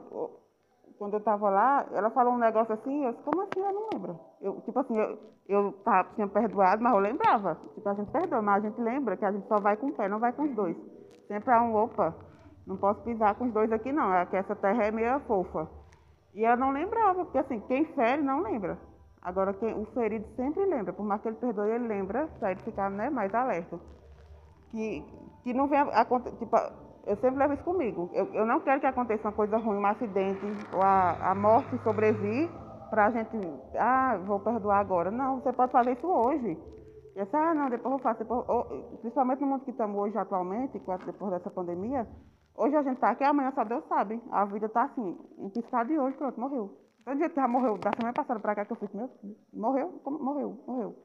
quando 0.99 1.14
eu 1.14 1.19
estava 1.19 1.50
lá, 1.50 1.87
ela 1.93 2.11
falou 2.11 2.35
um 2.35 2.38
negócio 2.38 2.75
assim, 2.75 3.04
eu 3.04 3.12
disse, 3.12 3.25
como 3.25 3.43
assim? 3.43 3.61
Eu 3.61 3.73
não 3.73 3.88
lembro. 3.93 4.21
Eu, 4.40 4.61
tipo 4.62 4.78
assim, 4.78 4.97
eu, 4.97 5.19
eu 5.49 5.73
tava, 5.85 6.09
tinha 6.14 6.26
perdoado, 6.26 6.83
mas 6.83 6.93
eu 6.93 7.00
lembrava. 7.00 7.59
Tipo, 7.75 7.88
a 7.88 7.95
gente 7.95 8.11
perdoa, 8.11 8.43
mas 8.43 8.64
a 8.64 8.69
gente 8.69 8.81
lembra 8.81 9.16
que 9.16 9.25
a 9.25 9.33
gente 9.33 9.47
só 9.49 9.59
vai 9.61 9.76
com 9.76 9.88
o 9.88 9.93
pé, 9.93 10.09
não 10.09 10.19
vai 10.19 10.33
com 10.33 10.45
os 10.45 10.54
dois. 10.54 10.76
Sempre 11.28 11.52
há 11.52 11.62
um, 11.62 11.75
opa, 11.75 12.14
não 12.66 12.76
posso 12.76 13.00
pisar 13.02 13.35
com 13.35 13.44
os 13.44 13.52
dois 13.52 13.71
aqui 13.73 13.92
não, 13.92 14.12
é 14.14 14.25
que 14.26 14.37
essa 14.37 14.56
terra 14.56 14.85
é 14.85 14.90
meio 14.90 15.21
fofa. 15.21 15.68
E 16.35 16.44
ela 16.44 16.56
não 16.56 16.71
lembrava, 16.71 17.25
porque 17.25 17.38
assim, 17.38 17.61
quem 17.61 17.85
fere 17.94 18.23
não 18.23 18.40
lembra. 18.40 18.78
Agora, 19.23 19.54
quem, 19.54 19.73
o 19.75 19.87
ferido 19.87 20.26
sempre 20.37 20.64
lembra, 20.66 20.92
por 20.92 21.04
mais 21.04 21.21
que 21.23 21.28
ele 21.28 21.37
perdoe, 21.37 21.71
ele 21.71 21.87
lembra, 21.87 22.26
para 22.38 22.50
ele 22.50 22.61
ficar 22.61 22.90
né, 22.90 23.09
mais 23.09 23.35
alerta. 23.35 23.79
Que, 24.70 25.05
que 25.42 25.55
não 25.55 25.68
venha 25.68 25.85
acontecer, 25.85 26.37
tipo, 26.37 26.57
eu 27.07 27.16
sempre 27.16 27.38
levo 27.38 27.55
isso 27.55 27.64
comigo. 27.64 28.11
Eu, 28.12 28.27
eu 28.35 28.46
não 28.46 28.61
quero 28.61 28.81
que 28.81 28.87
aconteça 28.87 29.29
uma 29.29 29.33
coisa 29.33 29.57
ruim, 29.57 29.79
um 29.79 29.87
acidente, 29.87 30.44
ou 30.72 30.83
a, 30.83 31.31
a 31.31 31.35
morte 31.35 31.79
sobrevir 31.83 32.50
para 32.90 33.07
a 33.07 33.11
gente, 33.11 33.37
ah, 33.79 34.18
vou 34.24 34.40
perdoar 34.40 34.79
agora. 34.79 35.11
Não, 35.11 35.40
você 35.40 35.53
pode 35.53 35.72
fazer 35.72 35.92
isso 35.92 36.07
hoje. 36.07 36.59
E 37.16 37.20
assim, 37.20 37.37
ah, 37.37 37.55
não, 37.55 37.70
depois 37.70 37.92
eu 37.92 37.98
faço. 38.00 38.18
Depois, 38.20 38.44
ou, 38.48 38.64
principalmente 39.00 39.40
no 39.40 39.46
mundo 39.46 39.64
que 39.64 39.70
estamos 39.70 39.96
hoje 39.96 40.18
atualmente, 40.18 40.81
depois 41.07 41.31
dessa 41.31 41.50
pandemia, 41.50 42.07
hoje 42.57 42.77
a 42.77 42.83
gente 42.83 42.95
está 42.95 43.11
aqui, 43.11 43.25
amanhã 43.25 43.53
só 43.53 43.64
Deus 43.64 43.85
sabe. 43.87 44.21
A 44.31 44.45
vida 44.45 44.67
está 44.67 44.85
assim, 44.85 45.19
em 45.38 45.49
piscar 45.51 45.85
de 45.85 45.99
hoje, 45.99 46.17
pronto, 46.17 46.40
morreu. 46.40 46.71
Tem 47.05 47.19
gente 47.19 47.31
que 47.31 47.40
já 47.40 47.47
morreu 47.47 47.77
da 47.77 47.90
semana 47.93 48.14
passada 48.14 48.40
para 48.40 48.55
cá 48.55 48.64
que 48.64 48.73
eu 48.73 48.77
fiz, 48.77 48.93
meu, 48.93 49.11
morreu, 49.53 50.01
morreu, 50.05 50.59
morreu. 50.67 50.97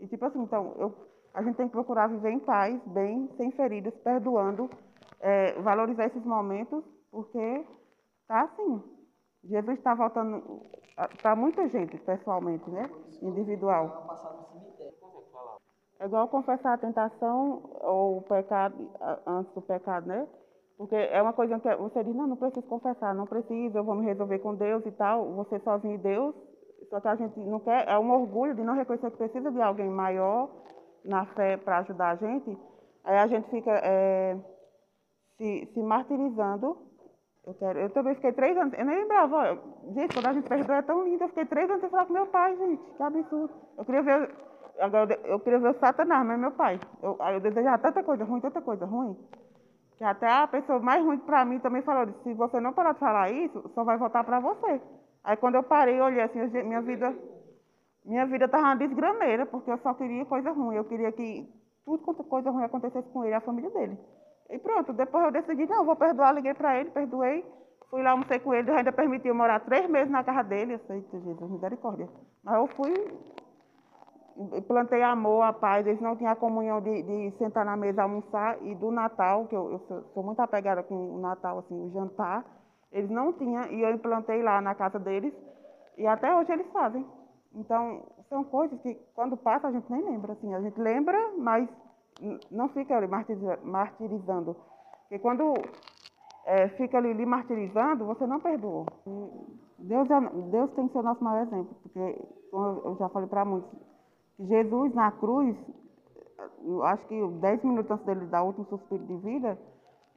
E 0.00 0.08
tipo 0.08 0.24
assim, 0.24 0.42
então, 0.42 0.74
eu, 0.78 0.94
a 1.34 1.42
gente 1.42 1.56
tem 1.56 1.66
que 1.66 1.72
procurar 1.72 2.08
viver 2.08 2.30
em 2.30 2.40
paz, 2.40 2.80
bem, 2.86 3.28
sem 3.36 3.50
feridas, 3.52 3.94
perdoando, 3.98 4.70
é, 5.20 5.52
valorizar 5.60 6.06
esses 6.06 6.24
momentos, 6.24 6.82
porque 7.10 7.66
tá 8.26 8.42
assim. 8.42 8.82
Jesus 9.44 9.76
está 9.76 9.94
voltando 9.94 10.62
para 11.20 11.36
muita 11.36 11.68
gente, 11.68 11.98
pessoalmente, 11.98 12.68
né? 12.70 12.88
Individual. 13.20 14.06
É 15.98 16.06
igual 16.06 16.28
confessar 16.28 16.74
a 16.74 16.78
tentação 16.78 17.62
ou 17.80 18.18
o 18.18 18.22
pecado 18.22 18.90
antes 19.26 19.52
do 19.54 19.62
pecado, 19.62 20.06
né? 20.06 20.26
Porque 20.82 20.96
é 20.96 21.22
uma 21.22 21.32
coisa 21.32 21.60
que 21.60 21.76
você 21.76 22.02
diz, 22.02 22.12
não, 22.12 22.26
não 22.26 22.36
preciso 22.36 22.66
confessar, 22.66 23.14
não 23.14 23.24
preciso, 23.24 23.78
eu 23.78 23.84
vou 23.84 23.94
me 23.94 24.04
resolver 24.04 24.40
com 24.40 24.52
Deus 24.56 24.84
e 24.84 24.90
tal, 24.90 25.32
você 25.32 25.60
sozinho 25.60 25.94
e 25.94 25.98
Deus. 25.98 26.34
Só 26.90 27.00
que 27.00 27.06
a 27.06 27.14
gente 27.14 27.38
não 27.38 27.60
quer, 27.60 27.88
é 27.88 27.96
um 27.96 28.10
orgulho 28.10 28.52
de 28.52 28.64
não 28.64 28.74
reconhecer 28.74 29.12
que 29.12 29.16
precisa 29.16 29.52
de 29.52 29.62
alguém 29.62 29.88
maior 29.88 30.50
na 31.04 31.24
fé 31.24 31.56
para 31.56 31.78
ajudar 31.78 32.10
a 32.10 32.14
gente. 32.16 32.58
Aí 33.04 33.16
a 33.16 33.28
gente 33.28 33.48
fica 33.48 33.70
é, 33.70 34.36
se, 35.36 35.70
se 35.72 35.80
martirizando. 35.84 36.76
Eu, 37.46 37.54
quero, 37.54 37.78
eu 37.78 37.90
também 37.90 38.16
fiquei 38.16 38.32
três 38.32 38.56
anos, 38.56 38.74
eu 38.76 38.84
nem 38.84 39.02
lembrava, 39.02 39.62
gente, 39.94 40.14
quando 40.14 40.26
a 40.26 40.32
gente 40.32 40.48
perdoa 40.48 40.76
é 40.78 40.82
tão 40.82 41.04
lindo, 41.04 41.22
eu 41.22 41.28
fiquei 41.28 41.46
três 41.46 41.70
anos 41.70 41.80
sem 41.80 41.90
falar 41.90 42.06
com 42.06 42.12
meu 42.12 42.26
pai, 42.26 42.56
gente, 42.56 42.82
que 42.96 43.02
absurdo. 43.04 43.54
Eu 43.78 43.84
queria 43.84 44.02
ver, 44.02 44.34
agora 44.80 45.20
eu 45.26 45.38
queria 45.38 45.60
ver 45.60 45.70
o 45.70 45.78
Satanás, 45.78 46.26
mas 46.26 46.40
meu 46.40 46.50
pai. 46.50 46.80
Eu, 47.00 47.16
eu 47.32 47.40
desejava 47.40 47.78
tanta 47.78 48.02
coisa 48.02 48.24
ruim, 48.24 48.40
tanta 48.40 48.60
coisa 48.60 48.84
ruim, 48.84 49.16
que 50.02 50.06
até 50.06 50.28
a 50.28 50.48
pessoa 50.48 50.80
mais 50.80 51.00
ruim 51.04 51.18
para 51.18 51.44
mim 51.44 51.60
também 51.60 51.80
falou, 51.82 52.12
se 52.24 52.34
você 52.34 52.58
não 52.58 52.72
parar 52.72 52.92
de 52.92 52.98
falar 52.98 53.30
isso, 53.30 53.70
só 53.72 53.84
vai 53.84 53.96
voltar 53.96 54.24
para 54.24 54.40
você. 54.40 54.82
Aí 55.22 55.36
quando 55.36 55.54
eu 55.54 55.62
parei, 55.62 56.00
eu 56.00 56.04
olhei 56.04 56.22
assim, 56.22 56.40
minha 56.64 56.80
vida, 56.80 57.14
minha 58.04 58.26
vida 58.26 58.46
estava 58.46 58.64
uma 58.64 58.74
desgrameira, 58.74 59.46
porque 59.46 59.70
eu 59.70 59.78
só 59.78 59.94
queria 59.94 60.24
coisa 60.24 60.50
ruim, 60.50 60.74
eu 60.74 60.84
queria 60.86 61.12
que 61.12 61.48
tudo 61.84 62.02
quanto 62.02 62.24
coisa 62.24 62.50
ruim 62.50 62.64
acontecesse 62.64 63.08
com 63.10 63.22
ele 63.22 63.32
e 63.32 63.36
a 63.36 63.40
família 63.40 63.70
dele. 63.70 63.96
E 64.50 64.58
pronto, 64.58 64.92
depois 64.92 65.24
eu 65.24 65.30
decidi, 65.30 65.66
não, 65.66 65.84
vou 65.84 65.94
perdoar, 65.94 66.34
liguei 66.34 66.52
para 66.54 66.80
ele, 66.80 66.90
perdoei. 66.90 67.44
Fui 67.88 68.02
lá, 68.02 68.10
almocei 68.10 68.40
com 68.40 68.52
ele, 68.52 68.72
ainda 68.72 68.90
permitiu 68.90 69.34
morar 69.36 69.60
três 69.60 69.88
meses 69.88 70.10
na 70.10 70.24
casa 70.24 70.42
dele. 70.42 70.74
Eu 70.74 70.78
sei, 70.80 71.04
Jesus, 71.12 71.50
misericórdia. 71.50 72.08
Mas 72.42 72.56
eu 72.56 72.66
fui, 72.66 72.92
plantei 74.66 75.02
amor, 75.02 75.42
a 75.42 75.52
paz. 75.52 75.86
Eles 75.86 76.00
não 76.00 76.16
tinham 76.16 76.32
a 76.32 76.36
comunhão 76.36 76.80
de, 76.80 77.02
de 77.02 77.36
sentar 77.38 77.64
na 77.64 77.76
mesa, 77.76 78.02
almoçar. 78.02 78.62
E 78.62 78.74
do 78.74 78.90
Natal, 78.90 79.46
que 79.46 79.56
eu, 79.56 79.72
eu 79.72 79.78
sou, 79.80 80.02
sou, 80.14 80.22
muito 80.22 80.40
apegada 80.40 80.82
com 80.82 80.94
o 80.94 81.18
Natal, 81.18 81.58
assim, 81.58 81.74
o 81.74 81.90
jantar, 81.90 82.44
eles 82.90 83.10
não 83.10 83.32
tinham. 83.32 83.64
E 83.70 83.82
eu 83.82 83.90
implantei 83.90 84.42
lá 84.42 84.60
na 84.60 84.74
casa 84.74 84.98
deles. 84.98 85.32
E 85.96 86.06
até 86.06 86.34
hoje 86.34 86.52
eles 86.52 86.66
fazem. 86.72 87.06
Então, 87.54 88.02
são 88.28 88.42
coisas 88.44 88.80
que 88.80 88.94
quando 89.14 89.36
passa 89.36 89.68
a 89.68 89.72
gente 89.72 89.90
nem 89.90 90.02
lembra. 90.02 90.32
Assim, 90.32 90.54
a 90.54 90.60
gente 90.60 90.80
lembra, 90.80 91.18
mas 91.38 91.68
não 92.50 92.68
fica 92.70 92.96
ali 92.96 93.08
martirizando. 93.62 94.56
Porque 95.02 95.18
quando 95.18 95.54
é, 96.46 96.68
fica 96.70 96.98
ali 96.98 97.24
martirizando, 97.26 98.06
você 98.06 98.26
não 98.26 98.40
perdoa. 98.40 98.86
Deus, 99.78 100.10
é, 100.10 100.20
Deus 100.50 100.70
tem 100.72 100.86
que 100.86 100.92
ser 100.92 100.98
o 100.98 101.02
nosso 101.02 101.22
maior 101.22 101.42
exemplo, 101.42 101.76
porque, 101.82 102.18
como 102.50 102.80
eu 102.84 102.96
já 102.96 103.08
falei 103.08 103.28
para 103.28 103.44
muitos, 103.44 103.70
Jesus 104.38 104.94
na 104.94 105.10
cruz, 105.12 105.56
acho 106.84 107.06
que 107.06 107.26
10 107.40 107.64
minutos 107.64 107.90
antes 107.90 108.06
dele 108.06 108.26
dar 108.26 108.42
o 108.42 108.46
último 108.46 108.66
suspiro 108.66 109.04
de 109.04 109.16
vida, 109.18 109.58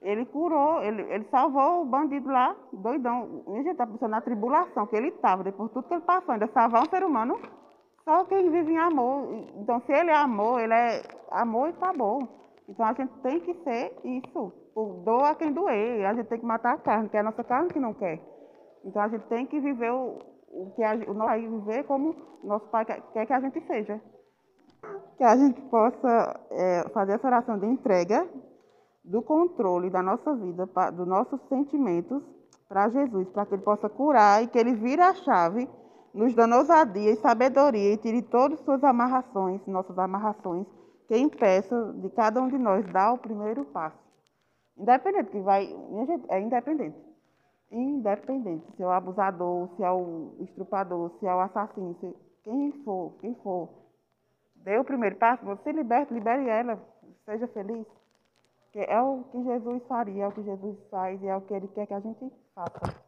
ele 0.02 0.26
curou, 0.26 0.82
ele, 0.82 1.02
ele 1.02 1.26
salvou 1.26 1.82
o 1.82 1.86
bandido 1.86 2.28
lá, 2.28 2.56
doidão. 2.74 3.44
A 3.48 3.52
gente 3.58 3.70
está 3.70 3.88
pensando 3.88 4.12
na 4.12 4.22
tribulação 4.22 4.88
que 4.88 4.96
ele 4.96 5.08
estava, 5.08 5.44
depois 5.44 5.70
de 5.70 5.74
tudo 5.74 5.88
que 5.88 5.94
ele 5.94 6.04
passou, 6.04 6.34
ainda 6.34 6.48
salvar 6.48 6.84
um 6.84 6.90
ser 6.90 7.04
humano 7.04 7.40
só 8.06 8.24
quem 8.26 8.52
vive 8.52 8.72
em 8.72 8.78
amor. 8.78 9.28
Então, 9.56 9.82
se 9.82 9.92
ele 9.92 10.12
é 10.12 10.16
amor, 10.16 10.62
ele 10.62 10.74
é 10.74 11.02
amor 11.32 11.70
e 11.70 11.72
acabou. 11.72 12.20
Então, 12.70 12.86
a 12.86 12.94
gente 12.94 13.12
tem 13.24 13.40
que 13.40 13.54
ser 13.64 13.98
isso. 14.04 14.54
Doa 15.04 15.34
quem 15.34 15.52
doer. 15.52 16.06
A 16.06 16.14
gente 16.14 16.28
tem 16.28 16.40
que 16.40 16.46
matar 16.46 16.76
a 16.76 16.78
carne, 16.78 17.10
que 17.10 17.18
é 17.18 17.22
a 17.22 17.24
nossa 17.24 17.44
carne 17.44 17.70
que 17.70 17.80
não 17.80 17.96
quer. 17.96 18.22
Então, 18.86 19.02
a 19.02 19.08
gente 19.08 19.26
tem 19.26 19.48
que 19.48 19.60
viver 19.60 19.92
o, 19.92 20.20
o 20.56 20.72
que 20.72 20.84
a, 20.84 20.94
o 21.08 21.14
nosso 21.14 21.28
pai 21.28 21.48
viver 21.48 21.84
como 21.84 22.16
nosso 22.44 22.68
pai 22.68 22.86
quer, 22.86 23.26
que 23.26 23.34
a 23.34 23.40
gente 23.40 23.62
seja. 23.68 24.02
Que 25.18 25.24
a 25.24 25.36
gente 25.36 25.62
possa 25.64 26.40
é, 26.52 26.90
fazer 26.90 27.14
essa 27.14 27.28
oração 27.28 27.60
de 27.60 27.66
entrega 27.66 28.28
do 29.04 29.22
controle 29.22 29.90
da 29.90 30.02
nossa 30.02 30.34
vida, 30.36 30.66
pra, 30.66 30.90
dos 30.90 31.08
nossos 31.08 31.40
sentimentos 31.50 32.24
para 32.68 32.90
Jesus, 32.90 33.28
para 33.30 33.46
que 33.46 33.56
Ele 33.56 33.64
possa 33.64 33.90
curar 33.90 34.44
e 34.44 34.48
que 34.48 34.58
Ele 34.58 34.74
vire 34.76 35.02
a 35.02 35.14
chave 35.14 35.70
nos 36.14 36.34
dando 36.34 36.56
ousadia 36.56 37.12
e 37.12 37.18
sabedoria 37.18 37.94
e 37.94 37.98
tire 37.98 38.22
todas 38.22 38.60
suas 38.62 38.82
amarrações, 38.84 39.62
nossas 39.68 40.00
amarrações, 40.00 40.66
que 41.08 41.18
impeçam 41.18 42.00
de 42.00 42.10
cada 42.10 42.42
um 42.42 42.48
de 42.48 42.58
nós 42.58 42.86
dar 42.92 43.14
o 43.14 43.18
primeiro 43.18 43.66
passo. 43.66 43.98
Independente 44.78 45.32
que 45.32 45.42
vai, 45.42 45.76
é 46.30 46.40
independente. 46.40 46.98
Independente, 47.72 48.66
se 48.76 48.84
é 48.84 48.86
o 48.86 48.92
abusador, 48.92 49.70
se 49.76 49.84
é 49.84 49.92
o 49.92 50.36
estrupador, 50.40 51.12
se 51.20 51.26
é 51.26 51.34
o 51.34 51.40
assassino, 51.40 51.96
se, 52.00 52.16
quem 52.44 52.72
for, 52.84 53.14
quem 53.20 53.34
for, 53.36 53.70
dê 54.58 54.78
o 54.78 54.84
primeiro 54.84 55.16
passo, 55.16 55.44
você 55.44 55.72
liberte, 55.72 56.14
libere 56.14 56.48
ela, 56.48 56.80
seja 57.26 57.48
feliz. 57.48 57.86
Que 58.72 58.80
é 58.80 59.02
o 59.02 59.24
que 59.32 59.44
Jesus 59.44 59.84
faria, 59.88 60.26
é 60.26 60.28
o 60.28 60.32
que 60.32 60.44
Jesus 60.44 60.78
faz 60.90 61.22
e 61.22 61.28
é 61.28 61.36
o 61.36 61.42
que 61.42 61.54
Ele 61.54 61.68
quer 61.70 61.88
que 61.88 61.94
a 61.94 62.00
gente 62.00 62.32
faça. 62.54 63.02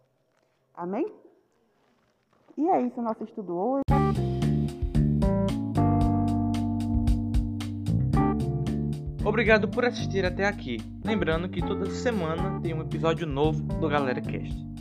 Amém? 0.74 1.13
E 2.58 2.67
é 2.70 2.82
isso 2.82 3.00
o 3.00 3.04
nosso 3.04 3.24
estudo 3.24 3.56
hoje. 3.56 4.37
Obrigado 9.28 9.68
por 9.68 9.84
assistir 9.84 10.26
até 10.26 10.46
aqui. 10.46 10.80
Lembrando 11.04 11.50
que 11.50 11.60
toda 11.60 11.90
semana 11.90 12.62
tem 12.62 12.74
um 12.74 12.80
episódio 12.80 13.28
novo 13.28 13.62
do 13.62 13.90
Galera 13.90 14.22
Cast. 14.22 14.77